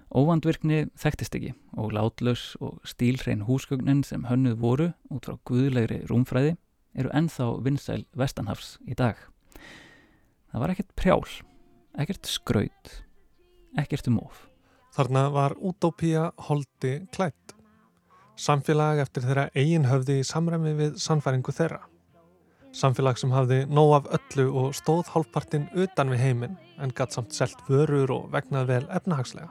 Óvandvirkni 0.09 0.87
þekktist 0.97 1.37
ekki 1.37 1.55
og 1.77 1.93
látlaus 1.97 2.55
og 2.65 2.79
stílhrein 2.89 3.45
húsgögnin 3.49 4.05
sem 4.05 4.25
hönnuð 4.29 4.57
voru 4.61 4.89
út 5.13 5.29
frá 5.29 5.37
guðlegri 5.49 6.03
rúmfræði 6.09 6.57
eru 6.99 7.13
ennþá 7.13 7.51
vinsæl 7.65 8.05
vestanhafs 8.17 8.77
í 8.89 8.97
dag. 8.97 9.17
Það 10.49 10.63
var 10.63 10.73
ekkert 10.73 10.95
prjál, 10.97 11.25
ekkert 11.99 12.31
skraut, 12.31 12.93
ekkert 13.79 14.09
um 14.11 14.21
of. 14.23 14.47
Þarna 14.95 15.29
var 15.35 15.55
útópía 15.59 16.31
holdi 16.49 16.95
klætt. 17.15 17.55
Samfélag 18.39 19.03
eftir 19.03 19.27
þeirra 19.27 19.49
eigin 19.59 19.89
höfði 19.91 20.21
í 20.23 20.27
samræmi 20.27 20.75
við 20.79 20.99
sannfæringu 21.03 21.55
þeirra. 21.55 21.83
Samfélag 22.75 23.19
sem 23.19 23.33
hafði 23.35 23.65
nóg 23.67 23.95
af 23.97 24.11
öllu 24.19 24.47
og 24.61 24.75
stóð 24.77 25.11
hálfpartinn 25.15 25.69
utan 25.75 26.13
við 26.13 26.23
heiminn 26.23 26.59
en 26.79 26.95
gatt 26.95 27.17
samt 27.17 27.35
selt 27.35 27.59
vörur 27.67 28.13
og 28.15 28.31
vegnað 28.35 28.71
vel 28.71 28.85
efnahagslega. 28.95 29.51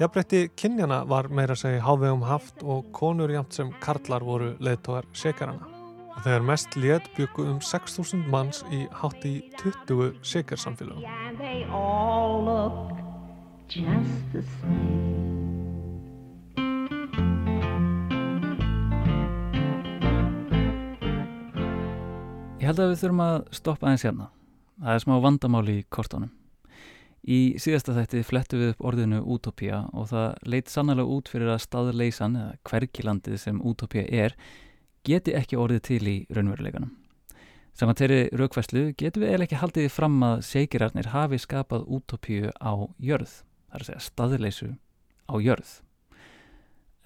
Jafnbreytti 0.00 0.42
kynjana 0.56 1.04
var 1.08 1.28
meira 1.32 1.56
segi 1.56 1.80
hávegum 1.84 2.24
haft 2.28 2.64
og 2.64 2.92
konur 2.96 3.32
jæmt 3.32 3.56
sem 3.56 3.72
karlar 3.80 4.24
voru 4.24 4.54
leðtóðar 4.60 5.08
sekarana. 5.16 5.75
Og 6.16 6.24
þegar 6.24 6.44
mest 6.48 6.76
létt 6.80 7.10
byggu 7.16 7.44
um 7.52 7.58
6.000 7.60 8.24
manns 8.32 8.62
í 8.72 8.86
hátt 9.02 9.24
í 9.28 9.34
20 9.60 10.16
sekarsamfélagum. 10.24 11.04
Ég 22.56 22.64
held 22.64 22.80
að 22.80 22.90
við 22.90 23.02
þurfum 23.04 23.20
að 23.22 23.36
stoppa 23.54 23.86
aðeins 23.86 24.08
hérna. 24.08 24.32
Það 24.80 24.96
er 24.96 25.02
smá 25.04 25.14
vandamáli 25.22 25.74
í 25.78 25.86
kortónum. 25.92 26.32
Í 27.26 27.58
síðasta 27.58 27.92
þætti 27.94 28.22
flettu 28.26 28.58
við 28.60 28.72
upp 28.72 28.84
orðinu 28.88 29.20
útópía 29.34 29.84
og 29.92 30.08
það 30.12 30.36
leit 30.46 30.70
sannlega 30.70 31.06
út 31.10 31.28
fyrir 31.30 31.52
að 31.52 31.64
staðleysan 31.64 32.36
eða 32.38 32.52
hverkilandið 32.70 33.40
sem 33.42 33.58
útópía 33.66 34.06
er 34.06 34.36
geti 35.06 35.34
ekki 35.38 35.58
orðið 35.60 35.82
til 35.86 36.02
í 36.10 36.16
raunveruleikanum. 36.34 36.92
Saman 37.76 37.98
þeirri 37.98 38.20
raukvæslu 38.32 38.82
getum 38.96 39.22
við 39.22 39.34
eða 39.34 39.44
ekki 39.44 39.60
haldið 39.60 39.90
fram 39.92 40.14
að 40.24 40.38
seikirarnir 40.48 41.10
hafi 41.12 41.38
skapað 41.42 41.84
útópíu 41.92 42.52
á 42.56 42.72
jörð, 42.96 43.42
það 43.68 43.76
er 43.76 43.82
að 43.82 43.88
segja 43.90 44.04
staðleysu 44.06 44.68
á 45.28 45.34
jörð. 45.44 45.72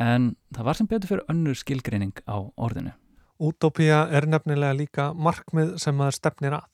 En 0.00 0.34
það 0.54 0.68
var 0.68 0.78
sem 0.78 0.88
betur 0.88 1.10
fyrir 1.10 1.32
önnur 1.32 1.58
skilgreining 1.58 2.22
á 2.24 2.38
orðinu. 2.54 2.92
Útópía 3.40 4.04
er 4.14 4.28
nefnilega 4.30 4.76
líka 4.76 5.08
markmið 5.16 5.74
sem 5.82 5.96
maður 5.96 6.16
stefnir 6.20 6.56
að. 6.60 6.68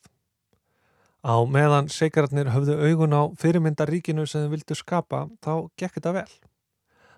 Á 1.26 1.34
meðan 1.48 1.88
seikararnir 1.90 2.52
höfðu 2.52 2.76
augun 2.84 3.16
á 3.16 3.22
fyrirmyndaríkinu 3.40 4.28
sem 4.28 4.44
þau 4.44 4.52
vildu 4.52 4.76
skapa 4.78 5.24
þá 5.40 5.52
gekk 5.78 5.96
þetta 5.98 6.14
vel. 6.20 6.28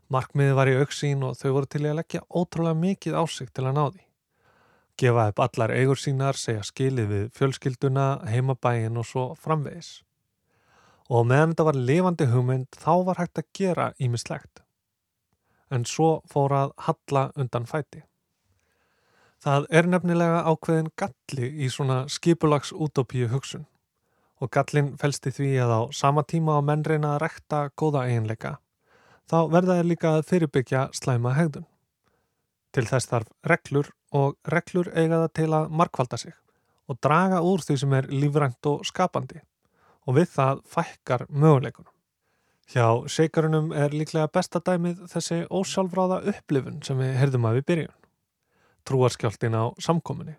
Markmiði 0.08 0.54
var 0.56 0.70
í 0.70 0.76
auksín 0.80 1.24
og 1.26 1.36
þau 1.36 1.50
voru 1.58 1.68
til 1.68 1.82
að 1.84 1.98
leggja 1.98 2.24
ótrúlega 2.32 2.80
mikið 2.80 3.16
ásig 3.20 3.50
til 3.52 3.66
að 3.68 3.74
ná 3.76 3.84
því. 3.90 4.04
Gefa 4.98 5.28
upp 5.30 5.40
allar 5.44 5.74
eigur 5.76 6.00
sínar, 6.00 6.34
segja 6.34 6.64
skilið 6.66 7.10
við 7.12 7.26
fjölskylduna, 7.36 8.06
heimabæin 8.26 8.96
og 8.98 9.06
svo 9.06 9.26
framvegis. 9.38 10.02
Og 11.08 11.28
meðan 11.28 11.52
þetta 11.52 11.66
var 11.68 11.80
lifandi 11.90 12.28
hugmynd 12.32 12.80
þá 12.80 12.92
var 13.06 13.20
hægt 13.20 13.38
að 13.38 13.50
gera 13.54 13.92
ímislegt. 14.00 14.64
En 15.70 15.84
svo 15.84 16.22
fór 16.28 16.56
að 16.56 16.76
halla 16.88 17.28
undan 17.36 17.68
fæti. 17.68 18.02
Það 19.44 19.68
er 19.70 19.86
nefnilega 19.86 20.40
ákveðin 20.50 20.88
galli 20.98 21.50
í 21.62 21.68
svona 21.70 22.06
skipulags 22.10 22.72
útópíu 22.72 23.28
hugsun 23.30 23.68
og 24.42 24.50
gallin 24.54 24.92
fælst 24.98 25.26
í 25.30 25.32
því 25.34 25.50
að 25.62 25.74
á 25.74 25.80
sama 25.94 26.24
tíma 26.26 26.58
á 26.58 26.60
menn 26.62 26.84
reyna 26.86 27.14
að 27.14 27.22
rekta 27.24 27.60
góða 27.78 28.04
eiginleika, 28.06 28.58
þá 29.28 29.38
verða 29.52 29.78
þeir 29.78 29.90
líka 29.90 30.14
að 30.16 30.26
fyrirbyggja 30.30 30.86
slæma 30.96 31.34
hegðun. 31.36 31.68
Til 32.72 32.84
þess 32.88 33.10
þarf 33.10 33.32
reglur 33.48 33.92
og 34.16 34.36
reglur 34.48 34.90
eiga 34.94 35.24
það 35.24 35.34
til 35.40 35.50
að 35.56 35.70
markvalda 35.80 36.20
sig 36.20 36.34
og 36.88 36.98
draga 37.04 37.42
úr 37.44 37.62
því 37.64 37.76
sem 37.82 37.94
er 37.98 38.08
lífrænt 38.12 38.68
og 38.70 38.84
skapandi 38.88 39.42
og 40.08 40.16
við 40.16 40.32
það 40.32 40.64
fækkar 40.72 41.26
möguleikunum. 41.28 41.92
Hjá 42.68 43.08
seikarunum 43.08 43.70
er 43.72 43.94
líklega 43.96 44.28
besta 44.32 44.60
dæmið 44.64 45.06
þessi 45.08 45.44
ósjálfráða 45.48 46.20
upplifun 46.32 46.82
sem 46.84 47.00
við 47.00 47.14
herðum 47.16 47.48
að 47.48 47.60
við 47.60 47.66
byrjun. 47.70 47.94
Trúarskjáltin 48.88 49.56
á 49.56 49.72
samkominni. 49.80 50.36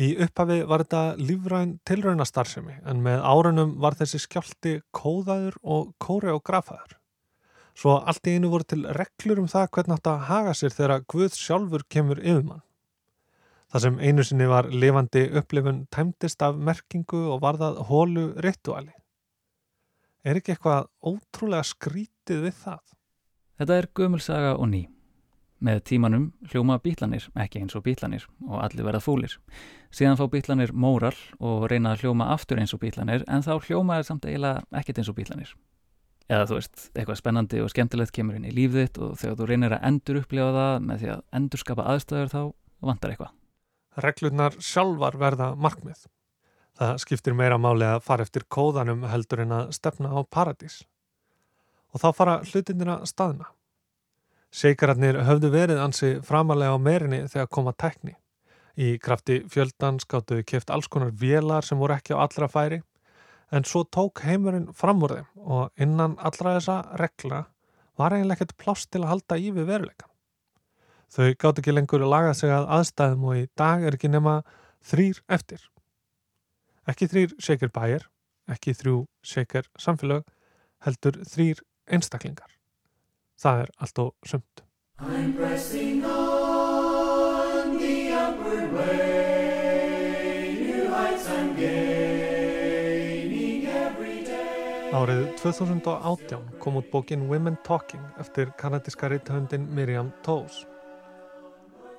Í 0.00 0.14
upphafi 0.24 0.62
var 0.68 0.84
þetta 0.84 1.02
lífræn 1.18 1.74
tilraunastarðsemi 1.88 2.78
en 2.88 3.02
með 3.04 3.24
árunum 3.26 3.74
var 3.82 3.96
þessi 3.98 4.22
skjálti 4.22 4.78
kóðaður 4.96 5.58
og 5.60 5.92
kóreografaður. 6.00 6.99
Svo 7.80 7.94
allt 8.04 8.28
í 8.28 8.34
einu 8.36 8.50
voru 8.52 8.66
til 8.68 8.82
reglur 8.92 9.38
um 9.40 9.46
það 9.48 9.70
hvernig 9.72 9.96
átt 9.96 10.08
að 10.10 10.24
haga 10.28 10.52
sér 10.58 10.74
þegar 10.74 11.04
Guð 11.08 11.36
sjálfur 11.38 11.84
kemur 11.88 12.18
yfir 12.20 12.42
mann. 12.44 12.60
Það 13.72 13.84
sem 13.86 14.00
einu 14.04 14.24
sinni 14.26 14.48
var 14.50 14.68
lifandi 14.68 15.22
upplifun 15.40 15.84
tæmtist 15.94 16.42
af 16.44 16.58
merkingu 16.58 17.22
og 17.32 17.40
varðað 17.40 17.78
hólu 17.88 18.24
rituali. 18.44 18.92
Er 20.20 20.36
ekki 20.36 20.52
eitthvað 20.52 20.90
ótrúlega 21.00 21.64
skrítið 21.70 22.44
við 22.44 22.58
það? 22.66 22.82
Þetta 23.60 23.78
er 23.78 23.90
gömulsaga 23.96 24.52
og 24.58 24.68
ný. 24.74 24.82
Með 25.64 25.80
tímanum 25.88 26.28
hljóma 26.52 26.76
bítlanir 26.84 27.30
ekki 27.32 27.62
eins 27.62 27.76
og 27.78 27.86
bítlanir 27.88 28.28
og 28.44 28.60
allir 28.60 28.84
verða 28.84 29.00
fúlir. 29.04 29.38
Síðan 29.88 30.20
fá 30.20 30.26
bítlanir 30.28 30.72
móral 30.76 31.16
og 31.38 31.68
reyna 31.72 31.94
að 31.94 32.04
hljóma 32.04 32.28
aftur 32.34 32.60
eins 32.60 32.76
og 32.76 32.84
bítlanir 32.84 33.24
en 33.28 33.44
þá 33.46 33.54
hljóma 33.56 34.00
er 34.00 34.08
samt 34.08 34.28
eiginlega 34.28 34.66
ekkert 34.82 35.00
eins 35.00 35.12
og 35.12 35.16
bítlanir. 35.16 35.56
Eða 36.30 36.46
þú 36.46 36.56
veist, 36.60 36.82
eitthvað 36.94 37.18
spennandi 37.18 37.60
og 37.64 37.70
skemmtilegt 37.72 38.14
kemur 38.14 38.36
inn 38.38 38.46
í 38.46 38.54
lífið 38.54 38.84
þitt 38.84 38.98
og 39.02 39.14
þegar 39.18 39.38
þú 39.40 39.46
reynir 39.50 39.72
að 39.74 39.86
endur 39.88 40.18
upplifa 40.20 40.50
það 40.54 40.74
með 40.86 41.00
því 41.00 41.08
að 41.10 41.22
endur 41.38 41.62
skapa 41.62 41.86
aðstöður 41.90 42.28
þá 42.30 42.42
vantar 42.86 43.14
eitthvað. 43.14 43.32
Reglurnar 44.04 44.58
sjálfar 44.62 45.18
verða 45.18 45.48
markmið. 45.58 46.04
Það 46.78 47.00
skiptir 47.02 47.34
meira 47.34 47.58
máli 47.58 47.88
að 47.88 48.04
fara 48.06 48.22
eftir 48.22 48.46
kóðanum 48.46 49.02
heldur 49.10 49.42
en 49.42 49.56
að 49.56 49.72
stefna 49.74 50.12
á 50.14 50.18
paradís. 50.22 50.84
Og 51.90 52.04
þá 52.04 52.08
fara 52.14 52.36
hlutinir 52.46 52.92
að 52.94 53.08
staðna. 53.10 53.50
Seikararnir 54.54 55.18
höfðu 55.26 55.50
verið 55.50 55.82
ansi 55.82 56.12
framalega 56.26 56.78
á 56.78 56.78
meirinni 56.78 57.24
þegar 57.26 57.50
koma 57.50 57.74
tekni. 57.74 58.14
Í 58.78 58.94
krafti 59.02 59.42
fjöldan 59.50 59.98
skáttu 59.98 60.44
keft 60.46 60.70
alls 60.70 60.86
konar 60.86 61.10
vélar 61.10 61.66
sem 61.66 61.78
voru 61.78 61.98
ekki 61.98 62.14
á 62.14 62.22
allra 62.22 62.46
færi 62.46 62.80
en 63.50 63.66
svo 63.66 63.82
tók 63.84 64.22
heimurinn 64.26 64.68
fram 64.76 65.02
úr 65.06 65.16
þeim 65.16 65.48
og 65.56 65.82
innan 65.86 66.16
allra 66.18 66.56
þessa 66.58 66.76
regla 67.00 67.40
var 67.98 68.14
eiginlega 68.14 68.38
ekkert 68.38 68.56
pláss 68.60 68.86
til 68.86 69.02
að 69.02 69.10
halda 69.14 69.38
í 69.38 69.50
við 69.56 69.68
veruleika. 69.72 70.06
Þau 71.10 71.34
gátt 71.42 71.58
ekki 71.58 71.74
lengur 71.74 72.04
að 72.06 72.14
laga 72.14 72.36
sig 72.38 72.52
að 72.54 72.70
aðstæðum 72.76 73.26
og 73.26 73.40
í 73.40 73.48
dag 73.58 73.82
er 73.82 73.98
ekki 73.98 74.12
nema 74.12 74.36
þrýr 74.92 75.18
eftir. 75.28 75.66
Ekki 76.88 77.10
þrýr 77.10 77.34
seikir 77.42 77.74
bæir, 77.74 78.06
ekki 78.50 78.76
þrjú 78.78 79.02
seikir 79.26 79.66
samfélag, 79.78 80.24
heldur 80.86 81.18
þrýr 81.26 81.60
einstaklingar 81.90 82.60
það 83.40 83.62
er 83.64 83.70
allt 83.80 84.02
og 84.04 84.32
sumt. 84.32 84.64
Árið 95.00 95.30
2018 95.40 96.58
kom 96.60 96.74
út 96.76 96.90
bókin 96.92 97.22
Women 97.28 97.56
Talking 97.64 98.02
eftir 98.20 98.50
kanadíska 98.58 99.08
reythöndin 99.08 99.62
Miriam 99.74 100.10
Toews. 100.22 100.66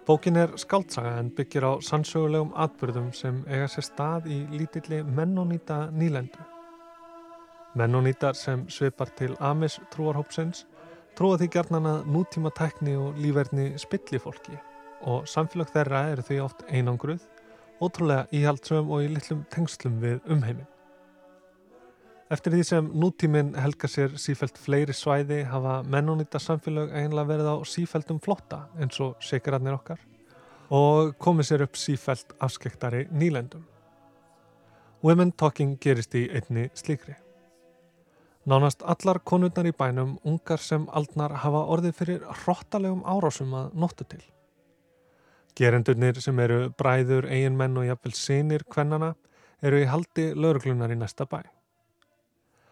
Bókin 0.06 0.36
er 0.38 0.52
skaldsaga 0.56 1.16
en 1.18 1.32
byggir 1.34 1.66
á 1.66 1.82
sannsögulegum 1.82 2.52
atbyrðum 2.54 3.08
sem 3.18 3.40
eiga 3.48 3.66
sér 3.74 3.88
stað 3.88 4.28
í 4.30 4.38
lítilli 4.54 5.00
mennonýta 5.18 5.88
nýlendu. 5.90 6.46
Mennonýtar 7.74 8.38
sem 8.38 8.68
svipar 8.70 9.10
til 9.18 9.34
Amis 9.40 9.80
trúarhópsins 9.96 10.68
trúa 11.18 11.40
því 11.42 11.48
gerðnan 11.56 11.90
að 11.94 12.12
nútíma 12.18 12.52
tækni 12.54 12.94
og 13.02 13.18
lífverðni 13.18 13.72
spilli 13.82 14.22
fólki 14.22 14.60
og 15.02 15.26
samfélag 15.26 15.74
þeirra 15.74 16.04
eru 16.12 16.28
því 16.28 16.38
oft 16.46 16.62
einangruð, 16.70 17.26
ótrúlega 17.82 18.30
íhaldsum 18.30 18.94
og 18.94 19.08
í 19.08 19.10
litlum 19.16 19.42
tengslum 19.50 19.98
við 20.06 20.22
umheimin. 20.30 20.70
Eftir 22.32 22.54
því 22.56 22.64
sem 22.64 22.86
nútíminn 22.96 23.50
helga 23.60 23.90
sér 23.92 24.14
sífælt 24.16 24.56
fleiri 24.56 24.94
svæði 24.96 25.42
hafa 25.52 25.82
mennunýta 25.84 26.40
samfélag 26.40 26.94
eiginlega 26.96 27.28
verið 27.28 27.50
á 27.52 27.56
sífæltum 27.68 28.22
flotta 28.24 28.62
eins 28.80 29.02
og 29.04 29.18
sekararnir 29.20 29.76
okkar 29.76 30.00
og 30.72 31.12
komið 31.20 31.50
sér 31.50 31.66
upp 31.66 31.76
sífælt 31.76 32.32
afskektari 32.40 33.04
nýlendum. 33.12 33.66
Women 35.04 35.36
Talking 35.36 35.76
gerist 35.84 36.16
í 36.16 36.30
einni 36.32 36.70
slíkri. 36.72 37.18
Nánast 38.48 38.80
allar 38.88 39.20
konurnar 39.20 39.68
í 39.68 39.76
bænum, 39.76 40.16
ungar 40.24 40.64
sem 40.64 40.88
aldnar, 40.88 41.36
hafa 41.44 41.68
orðið 41.76 41.98
fyrir 42.00 42.28
hróttalegum 42.46 43.04
árásum 43.04 43.52
að 43.60 43.76
nóttu 43.76 44.08
til. 44.08 44.24
Gerendurnir 45.60 46.22
sem 46.24 46.40
eru 46.40 46.70
bræður, 46.80 47.28
eiginmenn 47.28 47.78
og 47.78 47.92
jafnvel 47.92 48.16
sinir 48.16 48.64
kvennana 48.64 49.18
eru 49.62 49.84
í 49.84 49.90
haldi 49.92 50.32
lauruglunar 50.34 50.96
í 50.96 50.98
næsta 50.98 51.28
bæ. 51.28 51.44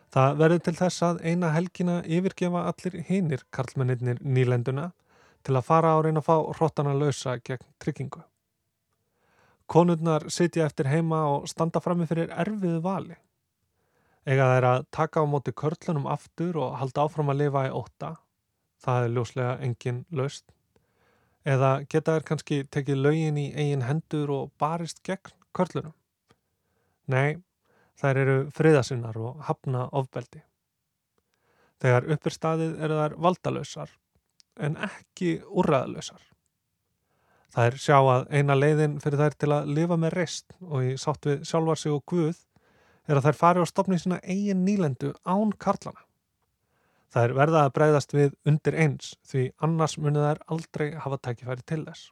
Það 0.09 0.39
verður 0.39 0.61
til 0.65 0.75
þess 0.79 1.03
að 1.05 1.21
eina 1.21 1.51
helgina 1.53 1.99
yfirgefa 2.01 2.63
allir 2.71 3.03
hinnir 3.05 3.43
karlmennir 3.53 4.17
nýlenduna 4.25 4.89
til 5.45 5.55
að 5.55 5.67
fara 5.67 5.93
á 5.93 5.97
reyna 6.01 6.23
að 6.23 6.27
fá 6.29 6.35
hróttana 6.57 6.95
lausa 6.97 7.35
gegn 7.37 7.67
tryggingu. 7.79 8.23
Konurnar 9.69 10.25
sitja 10.33 10.65
eftir 10.65 10.89
heima 10.89 11.21
og 11.29 11.45
standa 11.49 11.81
frammi 11.83 12.07
fyrir 12.09 12.31
erfiðu 12.33 12.79
vali. 12.81 13.19
Ega 14.25 14.47
þær 14.49 14.67
að 14.69 14.87
taka 14.91 15.21
á 15.21 15.25
móti 15.29 15.53
körlunum 15.53 16.09
aftur 16.09 16.57
og 16.57 16.79
halda 16.81 17.05
áfram 17.05 17.29
að 17.29 17.43
lifa 17.43 17.67
í 17.67 17.73
óta. 17.73 18.15
Það 18.81 19.03
er 19.03 19.13
ljóslega 19.13 19.53
engin 19.65 20.01
laust. 20.09 20.45
Eða 21.45 21.71
geta 21.89 22.17
þær 22.17 22.25
kannski 22.31 22.63
tekið 22.65 23.03
laugin 23.03 23.37
í 23.37 23.45
eigin 23.53 23.85
hendur 23.85 24.33
og 24.33 24.51
barist 24.59 25.03
gegn 25.05 25.37
körlunum. 25.53 25.93
Nei, 27.09 27.37
þær 27.99 28.21
eru 28.23 28.37
friðasinnar 28.55 29.17
og 29.19 29.43
hafna 29.47 29.87
ofbeldi. 29.95 30.41
Þegar 31.79 32.09
uppir 32.15 32.35
staðið 32.35 32.81
eru 32.83 32.99
þær 32.99 33.15
valdalösar 33.25 33.93
en 34.59 34.75
ekki 34.83 35.39
úrraðalösar. 35.47 36.19
Er 37.57 37.79
sjá 37.81 37.97
að 37.97 38.27
eina 38.29 38.55
leiðin 38.55 38.99
fyrir 39.01 39.23
þær 39.23 39.35
til 39.41 39.51
að 39.55 39.71
lifa 39.77 39.97
með 39.97 40.13
reist 40.15 40.53
og 40.61 40.85
í 40.85 40.91
sátt 41.01 41.25
við 41.25 41.47
sjálfar 41.49 41.79
sig 41.81 41.95
og 41.95 42.03
guð 42.07 42.43
er 43.09 43.17
að 43.17 43.29
þær 43.29 43.39
fari 43.39 43.63
á 43.63 43.71
stopni 43.71 43.97
sína 43.97 44.19
eigin 44.21 44.61
nýlendu 44.67 45.15
án 45.25 45.55
karlana. 45.57 46.03
Er 47.17 47.33
verða 47.33 47.65
að 47.65 47.73
breyðast 47.73 48.13
við 48.13 48.35
undir 48.45 48.77
eins 48.77 49.15
því 49.25 49.47
annars 49.65 49.97
munið 49.97 50.27
þær 50.27 50.41
aldrei 50.53 50.87
hafa 50.93 51.17
tækifæri 51.17 51.65
til 51.65 51.81
þess. 51.87 52.11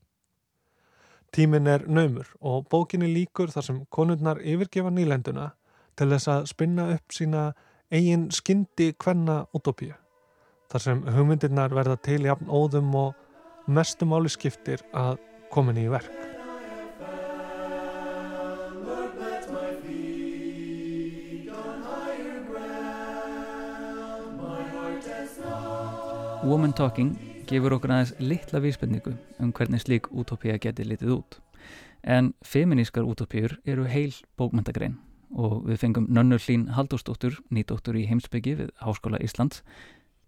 Tímin 1.36 1.68
er 1.70 1.84
naumur 1.86 2.32
og 2.40 2.66
bókinni 2.72 3.12
líkur 3.12 3.52
þar 3.54 3.66
sem 3.68 3.84
konurnar 3.94 4.42
yfirgefa 4.42 4.90
nýlenduna 4.90 5.52
til 5.98 6.12
þess 6.14 6.30
að 6.30 6.50
spinna 6.52 6.92
upp 6.94 7.14
sína 7.14 7.48
eigin 7.92 8.28
skyndi 8.34 8.92
kvenna 9.00 9.46
utopíu. 9.58 9.96
Þar 10.68 10.84
sem 10.84 11.04
hugmyndirnar 11.16 11.74
verða 11.74 11.96
til 12.04 12.26
jafn 12.28 12.50
óðum 12.52 12.92
og 13.00 13.72
mestumáli 13.72 14.30
skiptir 14.30 14.84
að 14.94 15.18
komin 15.52 15.80
í 15.80 15.88
verk. 15.92 16.12
Woman 26.48 26.72
Talking 26.72 27.16
gefur 27.48 27.74
okkur 27.76 27.92
aðeins 27.92 28.14
litla 28.24 28.62
vísbendingu 28.64 29.16
um 29.44 29.52
hvernig 29.52 29.82
slík 29.84 30.08
útópía 30.12 30.60
geti 30.62 30.86
litið 30.86 31.18
út. 31.18 31.42
En 32.04 32.32
feminískar 32.46 33.04
útópíur 33.04 33.58
eru 33.66 33.88
heil 33.90 34.14
bókmyndagrein 34.40 34.96
og 35.36 35.66
við 35.68 35.82
fengum 35.82 36.08
Nönnur 36.14 36.42
Hlín 36.44 36.68
Haldósdóttur, 36.76 37.40
nýdóttur 37.52 37.98
í 38.00 38.06
heimsbyggi 38.10 38.56
við 38.62 38.72
Háskóla 38.84 39.20
Íslands, 39.24 39.64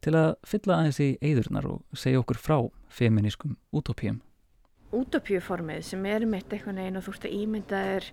til 0.03 0.15
að 0.15 0.33
fylla 0.47 0.79
aðeins 0.79 0.99
í 1.03 1.09
eidurnar 1.21 1.67
og 1.67 1.99
segja 1.99 2.21
okkur 2.21 2.39
frá 2.39 2.57
feminískum 2.91 3.57
útópíum. 3.75 4.21
Útópíuformið 4.95 5.83
sem 5.91 6.05
er 6.09 6.25
mitt 6.25 6.49
eitthvað 6.51 6.79
neginn 6.79 6.99
og 6.99 7.05
þú 7.05 7.15
ert 7.15 7.27
að 7.29 7.37
ímynda 7.39 7.81
er 7.95 8.11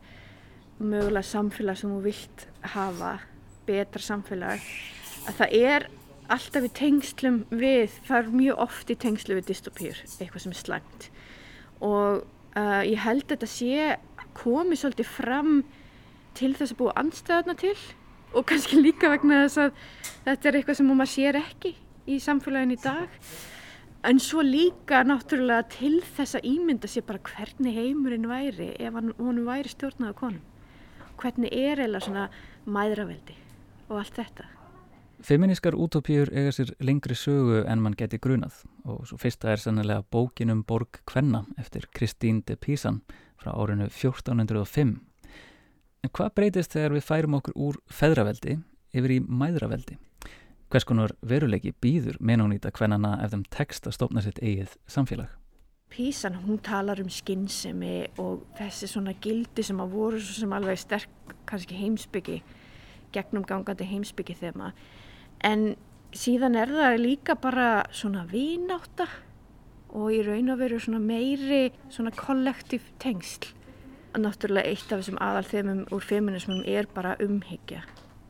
mögulega 0.78 1.24
samfélag 1.24 1.80
sem 1.80 1.92
þú 1.94 2.00
vilt 2.04 2.48
hafa, 2.74 3.12
betra 3.66 4.02
samfélag, 4.02 4.66
að 5.26 5.38
það 5.40 5.56
er 5.62 5.88
alltaf 6.30 6.66
í 6.66 6.72
tengslum 6.76 7.42
við, 7.54 7.94
það 8.06 8.18
er 8.18 8.34
mjög 8.42 8.64
oft 8.66 8.90
í 8.90 8.98
tengslu 8.98 9.38
við 9.38 9.52
dystopíur, 9.52 10.02
eitthvað 10.18 10.42
sem 10.42 10.52
er 10.52 10.60
slæmt 10.60 11.10
og 11.84 12.24
uh, 12.56 12.82
ég 12.86 13.00
held 13.04 13.26
að 13.26 13.34
þetta 13.34 13.50
sé 13.50 13.88
komið 14.36 14.80
svolítið 14.80 15.10
fram 15.10 15.52
til 16.36 16.52
þess 16.56 16.74
að 16.74 16.80
búa 16.80 16.94
anstæðuna 17.00 17.56
til 17.60 17.76
og 18.36 18.46
kannski 18.48 18.80
líka 18.80 19.10
vegna 19.12 19.44
þess 19.46 19.60
að 19.64 19.84
þetta 20.26 20.48
er 20.48 20.58
eitthvað 20.58 20.78
sem 20.80 20.90
maður 20.90 21.12
sér 21.12 21.38
ekki 21.40 21.72
í 22.06 22.18
samfélagin 22.22 22.74
í 22.74 22.80
dag. 22.82 23.14
En 24.06 24.20
svo 24.22 24.42
líka 24.44 25.00
náttúrulega 25.06 25.66
til 25.72 25.96
þess 26.16 26.38
að 26.38 26.50
ímynda 26.52 26.90
sér 26.90 27.06
bara 27.08 27.22
hvernig 27.26 27.74
heimurinn 27.74 28.28
væri 28.30 28.74
ef 28.78 28.94
hann, 28.94 29.14
væri 29.48 29.72
stjórnaða 29.72 30.18
konum. 30.20 30.44
Hvernig 31.16 31.50
er 31.56 31.80
eða 31.86 32.02
svona 32.04 32.28
mæðraveldi 32.68 33.34
og 33.88 33.98
allt 34.02 34.20
þetta? 34.20 34.46
Feminískar 35.26 35.74
útópíur 35.74 36.28
eiga 36.30 36.52
sér 36.52 36.74
lengri 36.84 37.16
sögu 37.16 37.62
en 37.64 37.80
mann 37.82 37.96
geti 37.96 38.20
grunað. 38.20 38.60
Og 38.84 39.06
svo 39.08 39.16
fyrsta 39.18 39.50
er 39.50 39.62
sannilega 39.62 40.04
bókinum 40.12 40.62
Borg 40.68 41.00
Kvenna 41.08 41.46
eftir 41.58 41.88
Kristín 41.90 42.44
de 42.46 42.54
Pisan 42.56 43.00
frá 43.40 43.54
árinu 43.56 43.88
1405. 43.88 45.00
En 46.06 46.12
hvað 46.14 46.36
breytist 46.38 46.70
þegar 46.70 46.92
við 46.94 47.02
færum 47.02 47.34
okkur 47.40 47.54
úr 47.58 47.76
feðraveldi 47.90 48.52
yfir 48.94 49.14
í 49.16 49.22
mæðraveldi? 49.26 49.96
Hvers 50.70 50.84
konar 50.86 51.14
veruleiki 51.26 51.72
býður 51.82 52.20
menónýta 52.22 52.70
hvennana 52.70 53.16
ef 53.24 53.32
þeim 53.32 53.42
tekst 53.50 53.88
að 53.90 53.96
stopna 53.96 54.22
sitt 54.22 54.38
eigið 54.38 54.76
samfélag? 54.86 55.32
Písan, 55.90 56.38
hún 56.44 56.60
talar 56.62 57.02
um 57.02 57.10
skinnsemi 57.10 58.06
og 58.22 58.46
þessi 58.54 58.92
svona 58.92 59.16
gildi 59.18 59.66
sem 59.66 59.82
að 59.82 59.98
voru 59.98 60.22
sem 60.22 60.54
alveg 60.54 60.78
sterk 60.78 61.34
kannski 61.50 61.80
heimsbyggi, 61.80 62.38
gegnum 63.10 63.42
gangandi 63.42 63.90
heimsbyggi 63.90 64.38
þema 64.38 64.70
en 65.42 65.72
síðan 66.14 66.54
er 66.62 66.70
það 66.70 67.02
líka 67.02 67.34
bara 67.34 67.70
svona 67.90 68.22
vináta 68.30 69.10
og 69.90 70.14
í 70.14 70.22
raun 70.22 70.54
og 70.54 70.62
veru 70.62 70.78
svona 70.78 71.02
meiri 71.02 71.64
svona 71.90 72.14
kollektív 72.14 72.92
tengsl 73.02 73.55
náttúrulega 74.22 74.70
eitt 74.70 74.92
af 74.92 75.02
þessum 75.02 75.20
aðal 75.22 75.46
þemum 75.50 75.82
úr 75.94 76.04
feminismum 76.04 76.64
er 76.68 76.88
bara 76.94 77.16
umhyggja 77.22 77.82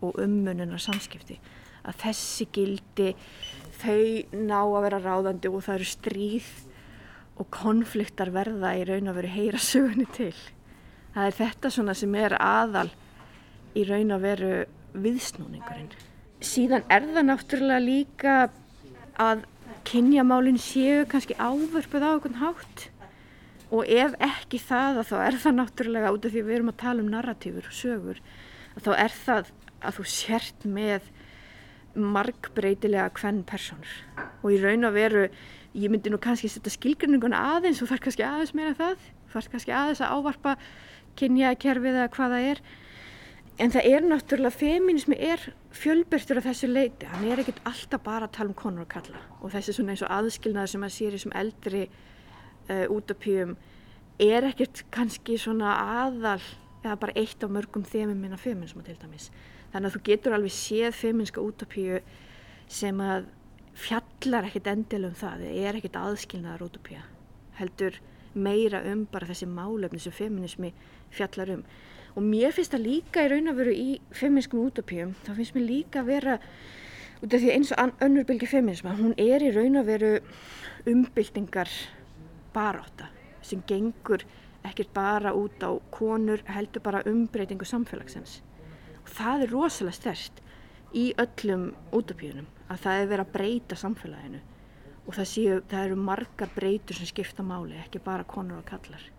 og 0.04 0.18
ummununar 0.22 0.82
samskipti. 0.82 1.38
Að 1.86 2.00
þessi 2.02 2.48
gildi 2.52 3.12
þau 3.78 4.40
ná 4.48 4.58
að 4.62 4.82
vera 4.86 5.02
ráðandi 5.04 5.52
og 5.52 5.64
það 5.66 5.78
eru 5.78 5.88
stríð 5.90 6.50
og 7.36 7.50
konfliktar 7.52 8.32
verða 8.34 8.72
í 8.78 8.84
raun 8.88 9.10
og 9.12 9.18
veru 9.18 9.32
heyra 9.34 9.60
sögunni 9.62 10.08
til. 10.16 10.34
Það 11.14 11.28
er 11.28 11.38
þetta 11.40 11.72
svona 11.72 11.94
sem 11.96 12.14
er 12.18 12.36
aðal 12.40 12.88
í 13.76 13.84
raun 13.88 14.14
og 14.16 14.24
veru 14.24 14.52
viðsnúningurinn. 14.96 15.92
Síðan 16.44 16.84
er 16.92 17.06
það 17.12 17.28
náttúrulega 17.30 17.84
líka 17.84 18.34
að 19.20 19.46
kynjamálinn 19.86 20.58
séu 20.60 21.06
kannski 21.08 21.36
ávörpuð 21.38 22.04
á 22.04 22.10
okkur 22.16 22.38
hátt 22.40 22.88
og 23.74 23.88
ef 23.90 24.14
ekki 24.22 24.60
það 24.62 25.02
þá 25.10 25.16
er 25.24 25.38
það 25.42 25.58
náttúrulega 25.60 26.14
út 26.14 26.26
af 26.28 26.34
því 26.34 26.44
við 26.46 26.58
erum 26.58 26.72
að 26.72 26.80
tala 26.84 27.02
um 27.02 27.12
narratífur 27.12 27.70
og 27.70 27.76
sögur 27.76 28.22
þá 28.76 28.90
er 28.94 29.16
það 29.16 29.52
að 29.82 29.98
þú 29.98 30.06
sért 30.12 30.66
með 30.68 31.10
margbreytilega 31.96 33.10
hvern 33.16 33.42
personur 33.48 33.94
og 34.42 34.50
í 34.52 34.60
raun 34.62 34.86
og 34.86 34.96
veru 34.96 35.28
ég 35.76 35.92
myndi 35.92 36.12
nú 36.12 36.20
kannski 36.22 36.48
setja 36.52 36.72
skilgrinninguna 36.72 37.40
aðeins 37.56 37.82
og 37.82 37.90
þarf 37.90 38.06
kannski 38.06 38.24
aðeins 38.26 38.54
meira 38.56 38.76
það 38.76 39.06
þarf 39.32 39.52
kannski 39.52 39.74
aðeins 39.74 40.02
að 40.04 40.14
ávarpa 40.16 40.56
kynjakerfið 41.16 41.96
eða 41.96 42.10
hvaða 42.16 42.42
er. 42.52 42.60
En 43.56 43.72
það 43.72 43.86
er 43.88 44.04
náttúrulega, 44.04 44.52
feminismi 44.52 45.16
er 45.16 45.40
fjölbyrtur 45.76 46.42
á 46.44 46.46
þessu 46.50 46.68
leiti, 46.68 47.08
hann 47.08 47.24
er 47.24 47.40
ekkert 47.40 47.62
alltaf 47.68 48.02
bara 48.04 48.28
að 48.28 48.34
tala 48.36 48.52
um 48.52 48.58
konur 48.58 48.84
og 48.84 48.90
kalla 48.92 49.22
og 49.40 49.52
þessi 49.54 49.76
svona 49.76 49.94
eins 49.94 50.04
og 50.04 50.12
aðskilnaði 50.12 50.72
sem 50.72 50.84
að 50.84 50.92
sér 50.92 51.08
í 51.08 51.16
þessum 51.16 51.36
eldri 51.40 51.86
uh, 52.68 52.86
útopíum 52.92 53.56
er 54.22 54.46
ekkert 54.48 54.84
kannski 54.94 55.36
svona 55.40 55.74
aðal 56.04 56.40
eða 56.82 56.98
bara 57.02 57.16
eitt 57.18 57.42
af 57.42 57.52
mörgum 57.52 57.84
þemum 57.84 58.20
minna 58.20 58.38
feminismu 58.40 58.84
til 58.86 58.96
dæmis. 59.00 59.30
Þannig 59.72 59.90
að 59.90 59.96
þú 59.96 60.02
getur 60.06 60.36
alveg 60.36 60.54
séð 60.54 60.94
feminska 60.96 61.42
útopíu 61.42 62.00
sem 62.70 63.00
að 63.02 63.26
fjallar 63.76 64.46
ekkert 64.48 64.70
endil 64.72 65.04
um 65.08 65.16
það, 65.16 65.42
það 65.42 65.66
er 65.66 65.78
ekkert 65.78 65.98
aðskilnaðar 66.00 66.64
útopíu, 66.66 67.02
heldur 67.58 67.98
meira 68.36 68.80
um 68.92 69.04
bara 69.10 69.28
þessi 69.28 69.48
málefni 69.48 70.00
sem 70.00 70.14
feminismi 70.14 70.72
fjallar 71.14 71.52
um 71.58 71.66
og 72.16 72.24
mér 72.24 72.54
finnst 72.56 72.72
það 72.72 72.86
líka 72.86 73.26
í 73.26 73.28
raun 73.28 73.50
að 73.50 73.58
veru 73.60 73.72
í 73.76 73.88
feminiskum 74.16 74.62
útopíum, 74.64 75.12
þá 75.26 75.34
finnst 75.36 75.56
mér 75.56 75.66
líka 75.68 76.00
að 76.00 76.10
vera 76.14 76.38
út 77.20 77.34
af 77.36 77.42
því 77.42 77.50
eins 77.52 77.72
og 77.72 78.02
önnur 78.04 78.24
bylgi 78.28 78.48
feminisma, 78.48 78.94
hún 78.96 79.12
er 79.20 79.44
í 79.44 79.52
raun 79.52 79.76
að 79.76 79.90
veru 79.92 80.12
umbyltingar 80.88 81.68
baráta 82.56 83.10
sem 83.44 83.62
gengur 83.68 84.24
ekkert 84.66 84.92
bara 84.96 85.34
út 85.36 85.62
á 85.62 85.70
konur 85.94 86.42
heldur 86.50 86.82
bara 86.82 87.04
umbreytingu 87.06 87.68
samfélagsins 87.68 88.40
og 89.02 89.12
það 89.18 89.46
er 89.46 89.54
rosalega 89.54 90.00
stert 90.00 90.42
í 90.96 91.10
öllum 91.22 91.68
útopíunum 91.94 92.48
að 92.66 92.86
það 92.86 93.02
er 93.02 93.10
verið 93.12 93.26
að 93.26 93.34
breyta 93.36 93.78
samfélaginu 93.78 94.40
og 95.06 95.14
það, 95.14 95.28
séu, 95.30 95.60
það 95.70 95.84
eru 95.84 96.00
margar 96.02 96.50
breytur 96.56 96.98
sem 96.98 97.06
skipta 97.06 97.44
máli, 97.46 97.76
ekki 97.78 98.02
bara 98.02 98.26
konur 98.26 98.58
og 98.58 98.66
kallar 98.66 99.12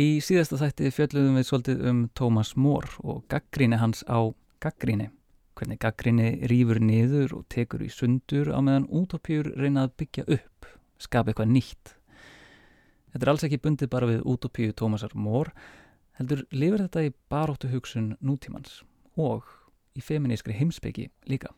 Í 0.00 0.20
síðasta 0.22 0.56
þætti 0.56 0.90
fjöldluðum 0.96 1.34
við 1.36 1.46
svolítið 1.48 1.80
um 1.90 1.98
Thomas 2.16 2.54
More 2.56 2.92
og 3.02 3.24
gaggríni 3.28 3.76
hans 3.80 4.04
á 4.08 4.32
gaggríni. 4.62 5.10
Hvernig 5.58 5.80
gaggríni 5.82 6.28
rýfur 6.48 6.78
niður 6.80 7.34
og 7.40 7.48
tekur 7.52 7.82
í 7.84 7.90
sundur 7.92 8.52
á 8.54 8.62
meðan 8.64 8.86
útópjur 8.86 9.50
reyna 9.58 9.88
að 9.88 9.96
byggja 10.00 10.24
upp, 10.38 10.68
skapa 10.96 11.34
eitthvað 11.34 11.52
nýtt. 11.52 11.92
Þetta 13.10 13.24
er 13.26 13.32
alls 13.32 13.46
ekki 13.46 13.60
bundið 13.62 13.90
bara 13.90 14.08
við 14.10 14.26
útópju 14.28 14.74
Thomasar 14.78 15.14
More. 15.14 15.52
heldur 16.20 16.44
lifir 16.52 16.82
þetta 16.84 17.06
í 17.06 17.14
baróttu 17.32 17.70
hugsun 17.72 18.12
nútímans 18.20 18.82
og 19.16 19.46
í 19.96 20.02
feminískri 20.04 20.52
heimsbyggi 20.52 21.08
líka. 21.30 21.54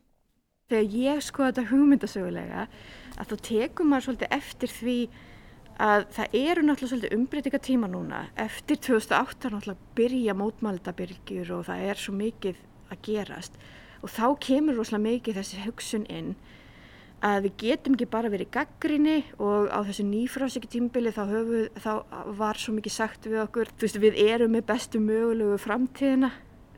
Þegar 0.71 0.95
ég 0.95 1.19
sko 1.25 1.43
þetta 1.49 1.65
hugmyndasögulega 1.67 2.65
að 3.19 3.33
þá 3.33 3.35
tekum 3.49 3.91
maður 3.91 4.05
svolítið 4.07 4.35
eftir 4.37 4.71
því 4.71 4.97
að 5.83 6.05
það 6.15 6.37
eru 6.39 6.63
náttúrulega 6.63 6.91
svolítið 6.93 7.15
umbreytinga 7.17 7.59
tíma 7.67 7.89
núna. 7.91 8.21
Eftir 8.39 8.79
2008 8.87 9.49
er 9.49 9.55
náttúrulega 9.57 9.93
byrja 9.99 10.37
mótmæltabyrgjur 10.39 11.53
og 11.57 11.67
það 11.67 11.85
er 11.89 11.99
svo 11.99 12.15
mikið 12.17 12.63
að 12.93 13.03
gerast 13.09 13.59
og 14.03 14.11
þá 14.11 14.25
kemur 14.47 14.79
rosalega 14.79 15.09
mikið 15.09 15.39
þessi 15.39 15.63
hugsun 15.63 16.05
inn 16.11 16.33
að 17.23 17.45
við 17.45 17.53
getum 17.61 17.95
ekki 17.95 18.07
bara 18.11 18.31
verið 18.31 18.49
gaggrinni 18.51 19.19
og 19.39 19.69
á 19.71 19.79
þessu 19.87 20.03
nýfrásiki 20.09 20.69
tímbili 20.73 21.13
þá, 21.15 21.21
höfu, 21.29 21.61
þá 21.79 21.91
var 22.35 22.59
svo 22.59 22.73
mikið 22.75 22.95
sagt 22.97 23.27
við 23.29 23.43
okkur, 23.45 23.71
þú 23.71 23.85
veist 23.85 23.99
við 24.03 24.17
erum 24.25 24.51
með 24.57 24.65
bestu 24.73 24.99
mögulegu 24.99 25.59
framtíðina, 25.63 26.33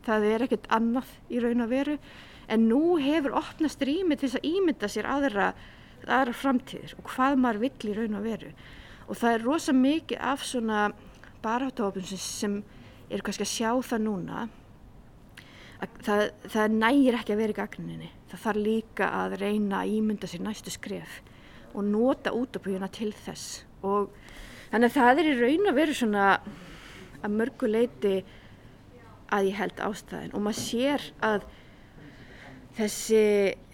það 0.06 0.28
er 0.30 0.46
ekkert 0.46 0.68
annað 0.78 1.16
í 1.34 1.42
raun 1.42 1.66
og 1.66 1.72
veru. 1.72 1.98
En 2.46 2.68
nú 2.70 3.00
hefur 3.02 3.40
opnast 3.40 3.82
rými 3.82 4.20
til 4.20 4.30
þess 4.30 4.38
að 4.38 4.50
ímynda 4.52 4.90
sér 4.94 5.10
aðra, 5.10 5.48
aðra 6.06 6.36
framtíðir 6.38 6.94
og 7.00 7.10
hvað 7.16 7.40
maður 7.42 7.64
vill 7.66 7.90
í 7.90 7.96
raun 7.98 8.20
og 8.20 8.28
veru. 8.28 8.52
Og 9.10 9.18
það 9.18 9.38
er 9.38 9.48
rosa 9.48 9.74
mikið 9.74 10.22
af 10.30 10.46
svona 10.46 10.84
baráttófum 11.42 12.06
sem, 12.06 12.22
sem 12.22 12.62
er 13.10 13.26
kannski 13.26 13.46
að 13.48 13.54
sjá 13.56 13.72
það 13.90 14.06
núna 14.06 14.46
það, 16.06 16.24
það 16.52 16.78
nægir 16.80 17.18
ekki 17.20 17.36
að 17.36 17.42
vera 17.44 17.56
í 17.56 17.60
gagninni. 17.60 18.12
Það 18.32 18.44
þarf 18.46 18.64
líka 18.68 19.10
að 19.24 19.38
reyna 19.42 19.82
að 19.82 19.96
ímynda 19.98 20.30
sér 20.30 20.46
næstu 20.46 20.74
skref 20.74 21.20
og 21.76 21.84
nota 21.90 22.34
útopíuna 22.36 22.90
til 22.94 23.12
þess. 23.26 23.66
Og 23.86 24.10
þannig 24.72 24.90
að 24.90 24.98
það 24.98 25.22
er 25.22 25.30
í 25.30 25.36
raun 25.42 25.70
að 25.70 25.80
vera 25.82 26.00
svona 26.00 26.26
að 27.26 27.36
mörguleiti 27.36 28.16
að 29.34 29.50
ég 29.50 29.60
held 29.60 29.80
ástæðin 29.82 30.36
og 30.38 30.44
maður 30.46 30.62
sér 30.62 31.06
að 31.26 31.46
þessi 32.78 33.24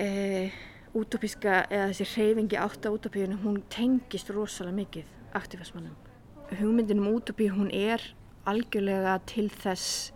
eh, 0.01 0.59
útopíska 0.97 1.65
eða 1.67 1.89
þessi 1.91 2.07
reyfingi 2.11 2.59
átt 2.61 2.87
á 2.87 2.93
útopíunum 2.93 3.43
hún 3.43 3.59
tengist 3.73 4.31
rosalega 4.31 4.77
mikið 4.77 5.11
aktífismannum 5.37 5.95
hugmyndin 6.59 6.99
um 6.99 7.13
útopíu 7.15 7.53
hún 7.55 7.71
er 7.71 8.03
algjörlega 8.47 9.19
til 9.29 9.47
þess 9.49 10.11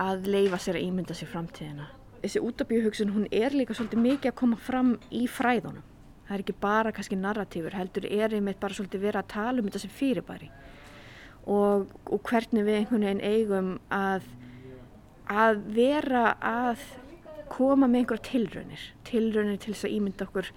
að 0.00 0.28
leifa 0.30 0.58
sér 0.60 0.78
að 0.78 0.86
ímynda 0.88 1.16
sér 1.16 1.30
framtíðina. 1.32 1.86
Þessi 2.20 2.42
útabíuhugsun 2.44 3.14
hún 3.14 3.28
er 3.32 3.54
líka 3.56 3.74
svolítið 3.76 4.02
mikið 4.04 4.32
að 4.32 4.38
koma 4.42 4.58
fram 4.60 4.92
í 5.10 5.24
fræðunum. 5.30 5.86
Það 6.28 6.36
er 6.36 6.44
ekki 6.44 6.56
bara 6.62 6.92
kannski 6.94 7.16
narratífur, 7.18 7.74
heldur 7.74 8.06
er 8.06 8.34
einmitt 8.36 8.60
bara 8.60 8.76
svolítið 8.76 9.06
verið 9.08 9.22
að 9.22 9.32
tala 9.32 9.62
um 9.62 9.66
þetta 9.66 9.82
sem 9.82 9.94
fyrirbæri 9.94 10.50
og, 11.48 11.88
og 12.06 12.20
hvernig 12.28 12.66
við 12.66 12.78
einhvern 12.78 13.06
veginn 13.06 13.24
eigum 13.24 13.70
að, 13.94 14.28
að 15.30 15.62
vera 15.74 16.24
að 16.44 16.84
koma 17.50 17.88
með 17.88 18.04
einhverja 18.04 18.26
tilraunir, 18.28 18.84
tilraunir 19.08 19.58
til 19.58 19.74
þess 19.74 19.88
að 19.88 19.96
ímynda 19.96 20.28
okkur 20.28 20.52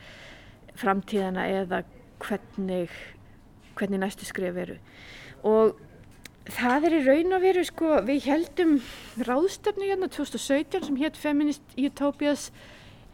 framtíðana 0.77 1.47
eða 1.61 1.81
hvernig, 2.23 2.93
hvernig 3.77 4.03
næstu 4.03 4.27
skrif 4.27 4.53
veru. 4.55 4.77
Og 5.47 5.79
Það 6.43 6.85
er 6.89 6.93
í 6.97 7.01
raun 7.05 7.35
og 7.37 7.43
veru 7.45 7.61
sko, 7.63 7.89
við 8.03 8.25
heldum 8.27 8.73
ráðstöfnu 9.23 9.85
hérna 9.87 10.09
2017 10.11 10.89
sem 10.89 10.97
hétt 10.99 11.15
Feminist 11.15 11.77
Utopias, 11.79 12.49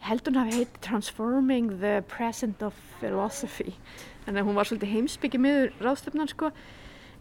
heldum 0.02 0.34
hafi 0.40 0.56
heitt 0.58 0.80
Transforming 0.82 1.76
the 1.78 2.00
Present 2.10 2.64
of 2.66 2.74
Philosophy, 2.98 3.76
þannig 4.24 4.42
að 4.42 4.48
hún 4.48 4.58
var 4.58 4.66
svolítið 4.66 4.94
heimsbyggið 4.96 5.44
miður 5.46 5.70
ráðstöfnan 5.78 6.32
sko, 6.32 6.50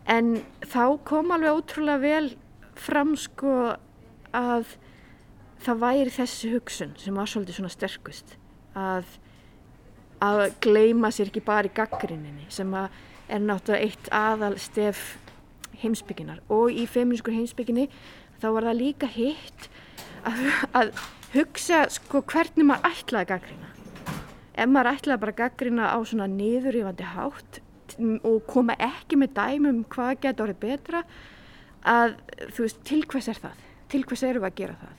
en 0.10 0.34
þá 0.66 0.84
kom 1.06 1.30
alveg 1.36 1.62
ótrúlega 1.62 2.02
vel 2.02 2.34
fram 2.74 3.14
sko 3.14 3.56
að 4.34 4.76
það 5.62 5.86
væri 5.86 6.18
þessi 6.18 6.54
hugsun 6.56 6.98
sem 6.98 7.22
var 7.22 7.30
svolítið 7.30 7.62
svona 7.62 7.74
sterkust, 7.76 8.38
að, 8.74 9.06
að 10.26 10.48
gleima 10.66 11.14
sér 11.14 11.30
ekki 11.30 11.46
bara 11.46 11.70
í 11.70 11.76
gaggrinninni 11.78 12.50
sem 12.50 12.74
að 12.74 12.90
er 13.30 13.44
náttúrulega 13.46 13.86
eitt 13.86 14.16
aðal 14.16 14.56
stef 14.58 15.20
heimsbygginar 15.84 16.44
og 16.52 16.74
í 16.74 16.86
feminískur 16.90 17.36
heimsbygginni 17.36 17.88
þá 18.42 18.48
var 18.56 18.70
það 18.70 18.80
líka 18.82 19.10
hitt 19.14 19.70
að, 20.28 20.46
að 20.74 20.94
hugsa 21.34 21.86
sko 21.94 22.24
hvernig 22.28 22.68
maður 22.68 22.94
ætlaði 22.94 23.26
að 23.26 23.32
gaggrina 23.34 23.74
ef 24.60 24.70
maður 24.70 24.94
ætlaði 24.94 25.24
bara 25.24 25.36
að 25.36 25.42
gaggrina 25.44 25.90
á 25.96 25.98
svona 26.04 26.30
niðurýfandi 26.32 27.10
hátt 27.16 27.60
og 28.00 28.40
koma 28.48 28.76
ekki 28.80 29.20
með 29.20 29.36
dæmum 29.38 29.84
hvað 29.92 30.16
getur 30.26 30.48
orðið 30.48 30.62
betra 30.64 31.04
að 31.88 32.16
þú 32.54 32.66
veist 32.66 32.82
til 32.88 33.02
hvers 33.08 33.30
er 33.32 33.40
það? 33.40 33.66
Til 33.90 34.04
hvers 34.06 34.24
eru 34.24 34.44
við 34.44 34.50
að 34.50 34.58
gera 34.60 34.78
það? 34.80 34.96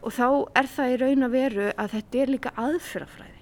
Og 0.00 0.14
þá 0.16 0.26
er 0.60 0.68
það 0.74 0.92
í 0.92 0.98
raun 1.00 1.26
að 1.26 1.34
veru 1.34 1.68
að 1.74 1.94
þetta 1.94 2.20
er 2.20 2.32
líka 2.32 2.52
aðferðafræði. 2.56 3.40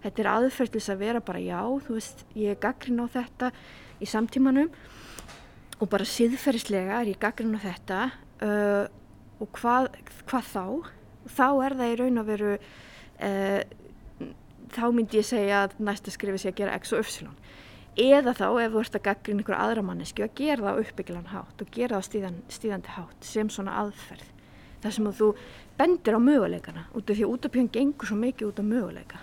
Þetta 0.00 0.22
er 0.22 0.30
aðferð 0.32 0.72
til 0.72 0.80
þess 0.80 0.92
að 0.94 1.02
vera 1.04 1.20
bara 1.24 1.42
já 1.44 1.60
þú 1.86 1.96
veist 1.96 2.24
ég 2.34 2.54
er 2.54 2.60
gaggrina 2.62 3.04
á 3.04 3.14
þetta 3.16 3.50
í 4.00 4.08
samtímanum 4.08 4.70
og 5.80 5.88
bara 5.88 6.06
siðferðislega 6.08 7.00
er 7.00 7.12
ég 7.14 7.20
gaggrinn 7.20 7.56
á 7.56 7.60
þetta 7.64 8.00
uh, 8.44 8.86
og 9.40 9.52
hvað, 9.56 9.88
hvað 10.28 10.48
þá? 10.52 10.64
Þá 11.30 11.46
er 11.64 11.76
það 11.78 11.92
í 11.92 11.98
raun 12.00 12.20
að 12.20 12.30
veru, 12.34 12.56
uh, 13.26 14.26
þá 14.76 14.82
myndi 14.92 15.20
ég 15.20 15.28
segja 15.28 15.64
að 15.64 15.78
næsta 15.88 16.12
skrifi 16.12 16.42
sé 16.42 16.52
að 16.52 16.60
gera 16.60 16.76
x 16.80 16.92
og 16.96 17.04
y. 17.04 17.30
Eða 18.00 18.36
þá 18.36 18.44
ef 18.62 18.74
þú 18.74 18.82
ert 18.84 18.96
að 18.96 19.06
gaggrinn 19.08 19.40
einhver 19.42 19.58
aðra 19.58 19.82
mannesku 19.84 20.24
að 20.24 20.36
gera 20.38 20.62
það 20.62 20.76
á 20.78 20.80
uppbygglan 20.84 21.32
hátt 21.32 21.64
og 21.64 21.72
gera 21.74 21.96
það 21.96 22.04
á 22.04 22.08
stíðan, 22.08 22.38
stíðandi 22.52 22.94
hátt 22.94 23.26
sem 23.26 23.50
svona 23.50 23.80
aðferð. 23.80 24.28
Það 24.80 24.94
sem 24.96 25.10
þú 25.18 25.30
bendir 25.80 26.16
á 26.16 26.20
möguleikana 26.22 26.86
út 26.94 27.10
af 27.10 27.18
því 27.18 27.26
að 27.26 27.34
útafjörn 27.34 27.72
gengur 27.74 28.08
svo 28.08 28.20
mikið 28.20 28.52
út 28.52 28.62
af 28.62 28.68
möguleika. 28.70 29.20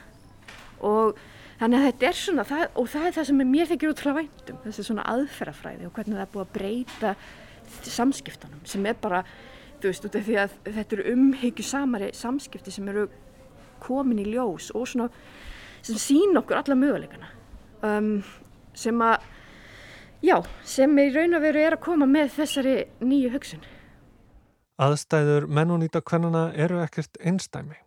Og 0.85 1.21
Þannig 1.57 1.79
að 1.79 1.87
þetta 1.87 2.07
er 2.07 2.17
svona, 2.17 2.43
það, 2.45 2.63
og 2.77 2.89
það 2.93 3.05
er 3.07 3.13
það 3.15 3.27
sem 3.27 3.39
mér 3.49 3.69
þykir 3.71 3.91
útrúlega 3.91 4.21
væntum, 4.21 4.57
þessi 4.65 4.83
svona 4.85 5.05
aðferðafræði 5.09 5.87
og 5.87 5.93
hvernig 5.95 6.17
það 6.17 6.25
er 6.25 6.33
búið 6.33 6.43
að 6.43 6.51
breyta 6.57 7.13
samskiptunum 7.87 8.59
sem 8.69 8.85
er 8.85 8.99
bara, 9.01 9.23
þú 9.81 9.89
veist, 9.89 10.05
út 10.05 10.17
af 10.19 10.27
því 10.27 10.35
að 10.43 10.53
þetta 10.67 10.97
eru 10.97 11.15
umhyggju 11.15 11.65
samari 11.65 12.11
samskipti 12.15 12.73
sem 12.75 12.91
eru 12.93 13.07
komin 13.81 14.21
í 14.21 14.27
ljós 14.29 14.69
og 14.77 14.85
svona, 14.91 15.09
sem 15.81 15.97
sín 16.01 16.37
okkur 16.37 16.59
alla 16.59 16.77
möguleikana, 16.77 17.31
um, 17.89 18.11
sem 18.77 19.01
að, 19.01 19.25
já, 20.25 20.37
sem 20.77 20.93
í 21.01 21.07
raun 21.15 21.39
og 21.39 21.45
veru 21.47 21.65
er 21.65 21.79
að 21.79 21.85
koma 21.89 22.09
með 22.09 22.35
þessari 22.37 22.77
nýju 23.01 23.33
hugsun. 23.33 23.65
Aðstæður 24.77 25.49
mennunýta 25.49 26.03
kvennana 26.05 26.51
eru 26.53 26.83
ekkert 26.83 27.17
einstæmi. 27.17 27.79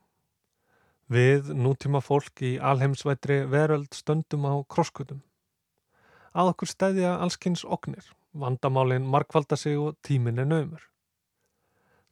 Við 1.10 1.48
nútíma 1.58 1.98
fólk 2.06 2.38
í 2.46 2.52
alheimsvætri 2.62 3.40
veröld 3.50 3.90
stöndum 3.98 4.44
á 4.46 4.54
krosskutum. 4.70 5.24
Að 6.30 6.52
okkur 6.52 6.70
stæðja 6.70 7.16
allskynns 7.18 7.64
oknir, 7.66 8.04
vandamálinn 8.30 9.08
markvalda 9.10 9.56
sig 9.58 9.74
og 9.74 9.96
tímin 10.06 10.38
er 10.38 10.46
naumur. 10.46 10.84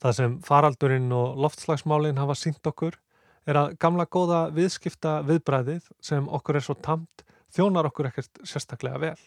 Það 0.02 0.16
sem 0.16 0.34
faraldurinn 0.42 1.12
og 1.14 1.38
loftslagsmálinn 1.44 2.18
hafa 2.18 2.34
sínt 2.38 2.66
okkur 2.66 2.98
er 3.46 3.58
að 3.60 3.76
gamla 3.78 4.06
góða 4.10 4.40
viðskipta 4.56 5.20
viðbræðið 5.28 5.86
sem 6.02 6.26
okkur 6.26 6.58
er 6.58 6.66
svo 6.66 6.74
tamt 6.74 7.22
þjónar 7.54 7.86
okkur 7.92 8.08
ekkert 8.10 8.40
sérstaklega 8.42 8.98
vel. 9.02 9.20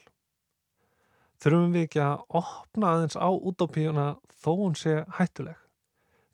Þurfum 1.39 1.71
við 1.77 1.88
ekki 1.88 2.01
að 2.03 2.25
opna 2.41 2.91
aðeins 2.91 3.15
á 3.15 3.29
útópíuna 3.31 4.10
þó 4.43 4.51
hún 4.60 4.75
sé 4.75 4.99
hættuleg, 5.15 5.55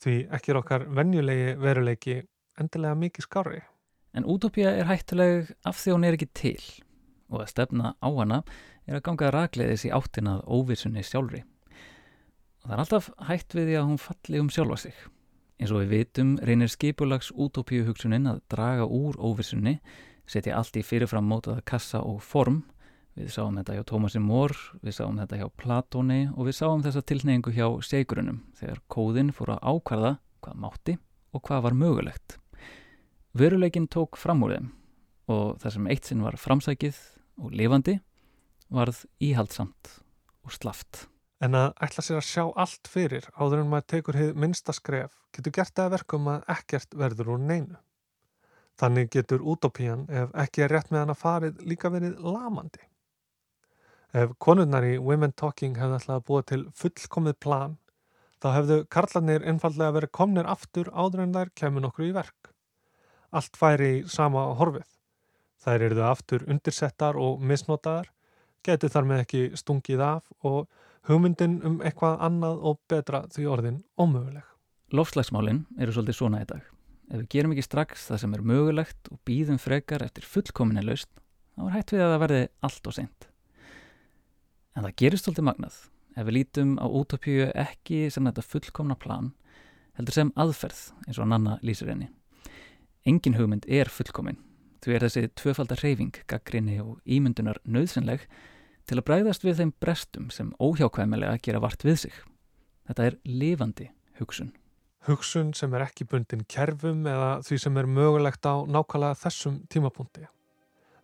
því 0.02 0.17
ekki 0.34 0.54
er 0.56 0.60
okkar 0.63 0.88
venjulegi 0.89 1.54
veruleiki 1.62 2.17
endilega 2.62 2.98
mikið 2.98 3.28
skári. 3.28 3.62
En 4.17 4.26
útópía 4.26 4.74
er 4.74 4.89
hættuleg 4.89 5.54
af 5.65 5.78
því 5.78 5.93
hún 5.93 6.08
er 6.08 6.17
ekki 6.17 6.30
til 6.34 6.62
og 7.28 7.43
að 7.43 7.52
stefna 7.52 7.93
á 8.00 8.10
hana 8.15 8.39
er 8.88 8.98
að 8.98 9.06
ganga 9.10 9.32
ragleiðis 9.36 9.86
í 9.88 9.93
áttinað 9.93 10.46
óvissunni 10.48 11.04
sjálfri. 11.04 11.43
Og 12.63 12.70
það 12.70 12.76
er 12.76 12.84
alltaf 12.84 13.10
hætt 13.28 13.56
við 13.56 13.70
því 13.70 13.78
að 13.80 13.88
hún 13.89 14.02
falli 14.02 14.41
um 14.41 14.52
sjálfa 14.52 14.80
sig. 14.86 14.96
Eins 15.58 15.74
og 15.74 15.82
við 15.84 15.93
vitum 15.96 16.36
reynir 16.46 16.72
skipulags 16.72 17.32
útópíu 17.34 17.86
hugsunin 17.88 18.30
að 18.30 18.43
draga 18.52 18.86
úr 18.86 19.17
óvissunni, 19.17 19.80
setja 20.30 20.58
allt 20.58 20.78
í 20.78 20.86
fyrirfram 20.86 21.28
mótaða 21.28 21.63
kassa 21.65 22.04
og 22.06 22.22
form. 22.24 22.62
Við 23.17 23.32
sáum 23.34 23.58
þetta 23.58 23.74
hjá 23.74 23.86
Tómasi 23.89 24.22
Mór, 24.22 24.54
við 24.86 25.00
sáum 25.00 25.17
þetta 25.17 25.39
hjá 25.39 25.48
Platóni 25.58 26.20
og 26.36 26.46
við 26.46 26.60
sáum 26.60 26.84
þessa 26.86 27.02
tilneyingu 27.02 27.56
hjá 27.56 27.65
segrunum 27.82 28.43
þegar 28.60 28.84
kóðin 28.93 29.34
fór 29.34 29.56
að 29.56 29.63
ákvarða 29.65 30.12
hvað 30.46 30.60
mátti 30.62 30.98
og 31.34 31.41
hvað 31.48 31.63
var 31.65 31.80
mögulegt. 31.82 32.38
Veruleikin 33.38 33.86
tók 33.86 34.17
fram 34.17 34.39
úr 34.45 34.56
þeim 34.56 34.69
og 35.30 35.58
það 35.62 35.73
sem 35.76 35.88
eitt 35.91 36.08
sinn 36.08 36.23
var 36.26 36.38
framsækið 36.41 36.97
og 37.43 37.52
lifandi 37.54 37.93
varð 38.73 39.04
íhaldsamt 39.21 39.91
og 40.47 40.56
slaft. 40.56 41.04
En 41.43 41.54
að 41.54 41.76
ætla 41.86 42.06
sér 42.06 42.17
að 42.17 42.26
sjá 42.26 42.45
allt 42.63 42.89
fyrir 42.89 43.28
áður 43.38 43.62
en 43.62 43.69
maður 43.69 43.88
tekur 43.93 44.17
hefð 44.17 44.41
minnsta 44.41 44.73
skref 44.73 45.19
getur 45.36 45.54
gert 45.60 45.76
það 45.76 45.86
að 45.86 45.95
verkum 45.97 46.32
að 46.34 46.50
ekkert 46.56 46.97
verður 47.04 47.32
úr 47.36 47.45
neinu. 47.52 47.78
Þannig 48.82 49.13
getur 49.13 49.45
útópían 49.45 50.08
ef 50.10 50.34
ekki 50.45 50.65
er 50.65 50.73
rétt 50.73 50.89
með 50.89 51.04
hann 51.04 51.13
að 51.13 51.21
farið 51.21 51.63
líka 51.69 51.93
verið 51.93 52.17
lamandi. 52.23 52.82
Ef 54.17 54.34
konurnar 54.41 54.88
í 54.88 54.97
Women 54.97 55.38
Talking 55.38 55.78
hefði 55.78 56.02
ætlað 56.02 56.23
að 56.23 56.28
búa 56.32 56.43
til 56.47 56.63
fullkomið 56.73 57.39
plan, 57.43 57.78
þá 58.41 58.54
hefðu 58.56 58.84
karlarnir 58.89 59.45
einfallega 59.45 60.00
verið 60.00 60.15
komnir 60.23 60.50
aftur 60.50 60.89
áður 60.89 61.28
en 61.28 61.38
þær 61.38 61.58
kemur 61.60 61.86
nokkur 61.86 62.10
í 62.10 62.15
verk. 62.17 62.56
Allt 63.36 63.58
færi 63.60 63.90
í 63.98 64.04
sama 64.12 64.46
horfið. 64.60 64.86
Þær 65.63 65.88
eruðu 65.90 66.06
aftur 66.08 66.46
undirsettar 66.48 67.18
og 67.20 67.42
misnotaðar, 67.44 68.08
getur 68.63 68.92
þar 68.94 69.08
með 69.10 69.24
ekki 69.26 69.42
stungið 69.60 70.04
af 70.06 70.30
og 70.48 70.68
hugmyndin 71.10 71.60
um 71.68 71.82
eitthvað 71.84 72.22
annað 72.28 72.63
og 72.70 72.80
betra 72.92 73.26
því 73.34 73.48
orðin 73.52 73.82
ómöguleg. 74.00 74.46
Lofslagsmálinn 74.96 75.66
eru 75.80 75.96
svolítið 75.96 76.20
svona 76.20 76.44
í 76.44 76.48
dag. 76.48 76.63
Ef 77.08 77.22
við 77.22 77.30
gerum 77.36 77.54
ekki 77.56 77.66
strax 77.68 78.08
það 78.10 78.22
sem 78.24 78.36
er 78.36 78.48
mögulegt 78.48 79.12
og 79.12 79.20
býðum 79.28 79.60
frekar 79.60 80.04
eftir 80.04 80.28
fullkominni 80.28 80.84
laust, 80.84 81.10
þá 81.56 81.68
er 81.68 81.76
hægt 81.76 81.94
við 81.96 82.04
að 82.04 82.13
það 82.13 82.24
verði 82.24 82.42
allt 82.68 82.90
og 82.92 82.96
seint. 82.96 83.28
En 84.76 84.86
það 84.86 84.98
gerist 85.02 85.28
svolítið 85.28 85.48
magnað 85.48 85.78
ef 86.18 86.26
við 86.26 86.36
lítum 86.40 86.76
á 86.82 86.86
útopíu 86.88 87.50
ekki 87.54 88.08
sem 88.13 88.28
þetta 88.28 88.44
fullkomna 88.46 88.98
plan, 89.00 89.32
heldur 89.98 90.16
sem 90.16 90.32
aðferð 90.36 90.82
eins 91.06 91.20
og 91.22 91.30
Nanna 91.32 91.58
lýsir 91.63 91.92
henni. 91.92 92.10
Engin 93.08 93.38
hugmynd 93.38 93.63
er 93.72 93.88
fullkomin, 93.88 94.36
því 94.84 94.96
er 94.98 95.04
þessi 95.06 95.30
tvöfaldar 95.39 95.80
reyfing, 95.80 96.17
gaggrinni 96.28 96.82
og 96.84 96.98
ímyndunar 97.08 97.62
nöðsynleg 97.63 98.26
til 98.88 98.98
að 99.00 99.06
bræðast 99.08 99.46
við 99.48 99.62
þeim 99.62 99.72
brestum 99.80 100.26
sem 100.34 100.50
óhjákvæmilega 100.60 101.39
gera 101.46 101.62
vart 101.63 101.86
við 101.88 102.02
sig. 102.02 102.17
Þetta 102.89 103.06
er 103.08 103.17
lifandi 103.24 103.88
hugsun. 104.20 104.52
Hugsun 105.08 105.54
sem 105.56 105.72
er 105.78 105.86
ekki 105.86 106.08
bundin 106.12 106.43
kerfum 106.52 107.08
eða 107.08 107.38
því 107.48 107.62
sem 107.63 107.80
er 107.80 107.88
mögulegt 107.88 108.43
á 108.43 108.67
nákvæmlega 108.67 109.22
þessum 109.24 109.62
tímapunkti. 109.72 110.28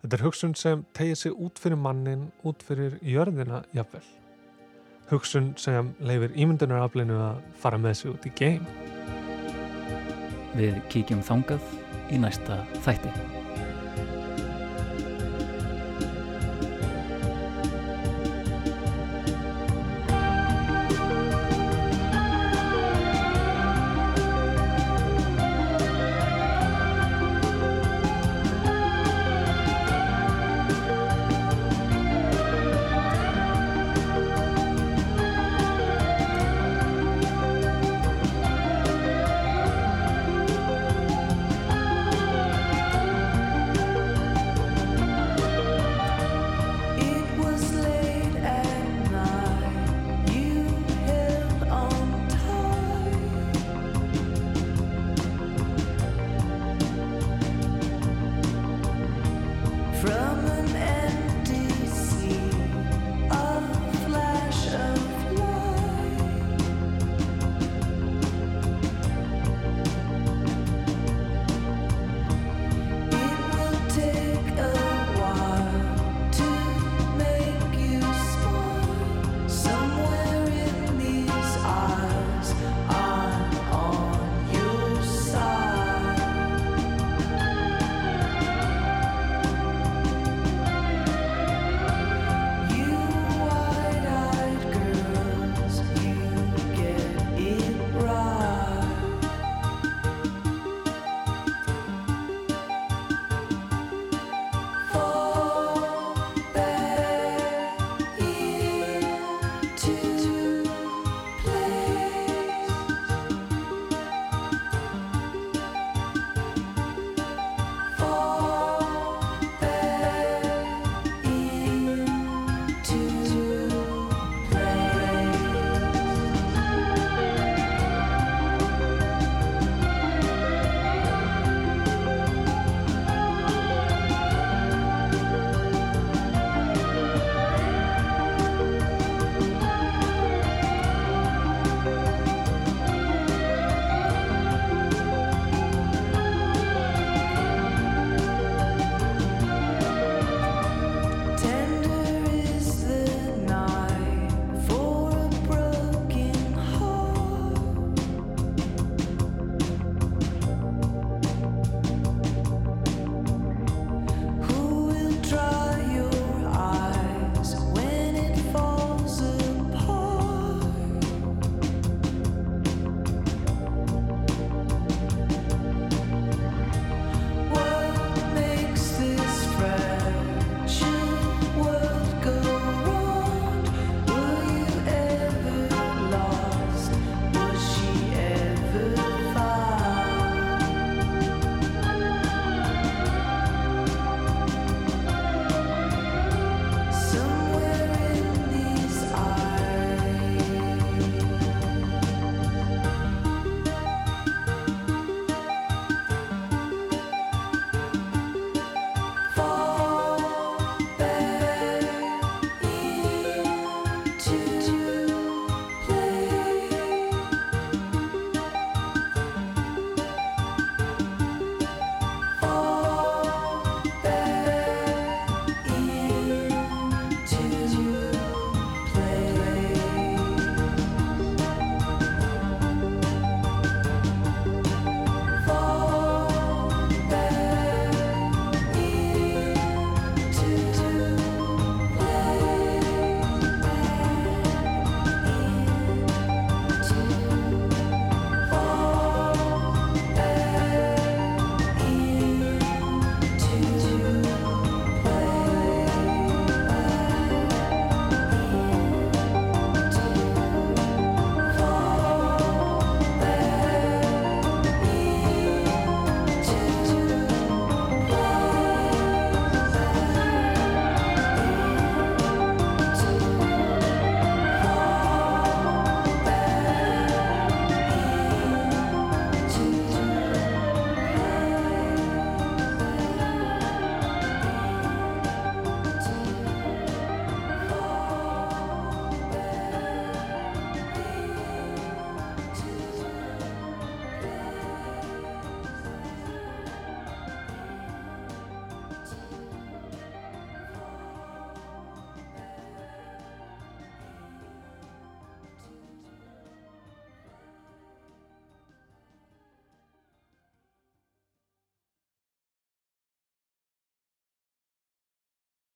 Þetta 0.04 0.18
er 0.18 0.26
hugsun 0.26 0.54
sem 0.60 0.84
tegir 0.92 1.16
sig 1.16 1.32
út 1.32 1.56
fyrir 1.56 1.80
mannin, 1.80 2.28
út 2.44 2.60
fyrir 2.68 2.98
jörðina 3.00 3.64
jafnvel. 3.72 4.04
Hugsun 5.08 5.54
sem 5.56 5.94
leifir 6.04 6.36
ímyndunaraflinu 6.36 7.16
að 7.30 7.44
fara 7.64 7.80
með 7.80 8.02
sig 8.02 8.12
út 8.12 8.28
í 8.28 8.36
geim. 8.36 9.13
Við 10.54 10.78
kíkjum 10.92 11.24
þangað 11.26 11.72
í 12.14 12.20
næsta 12.22 12.62
þætti. 12.86 13.43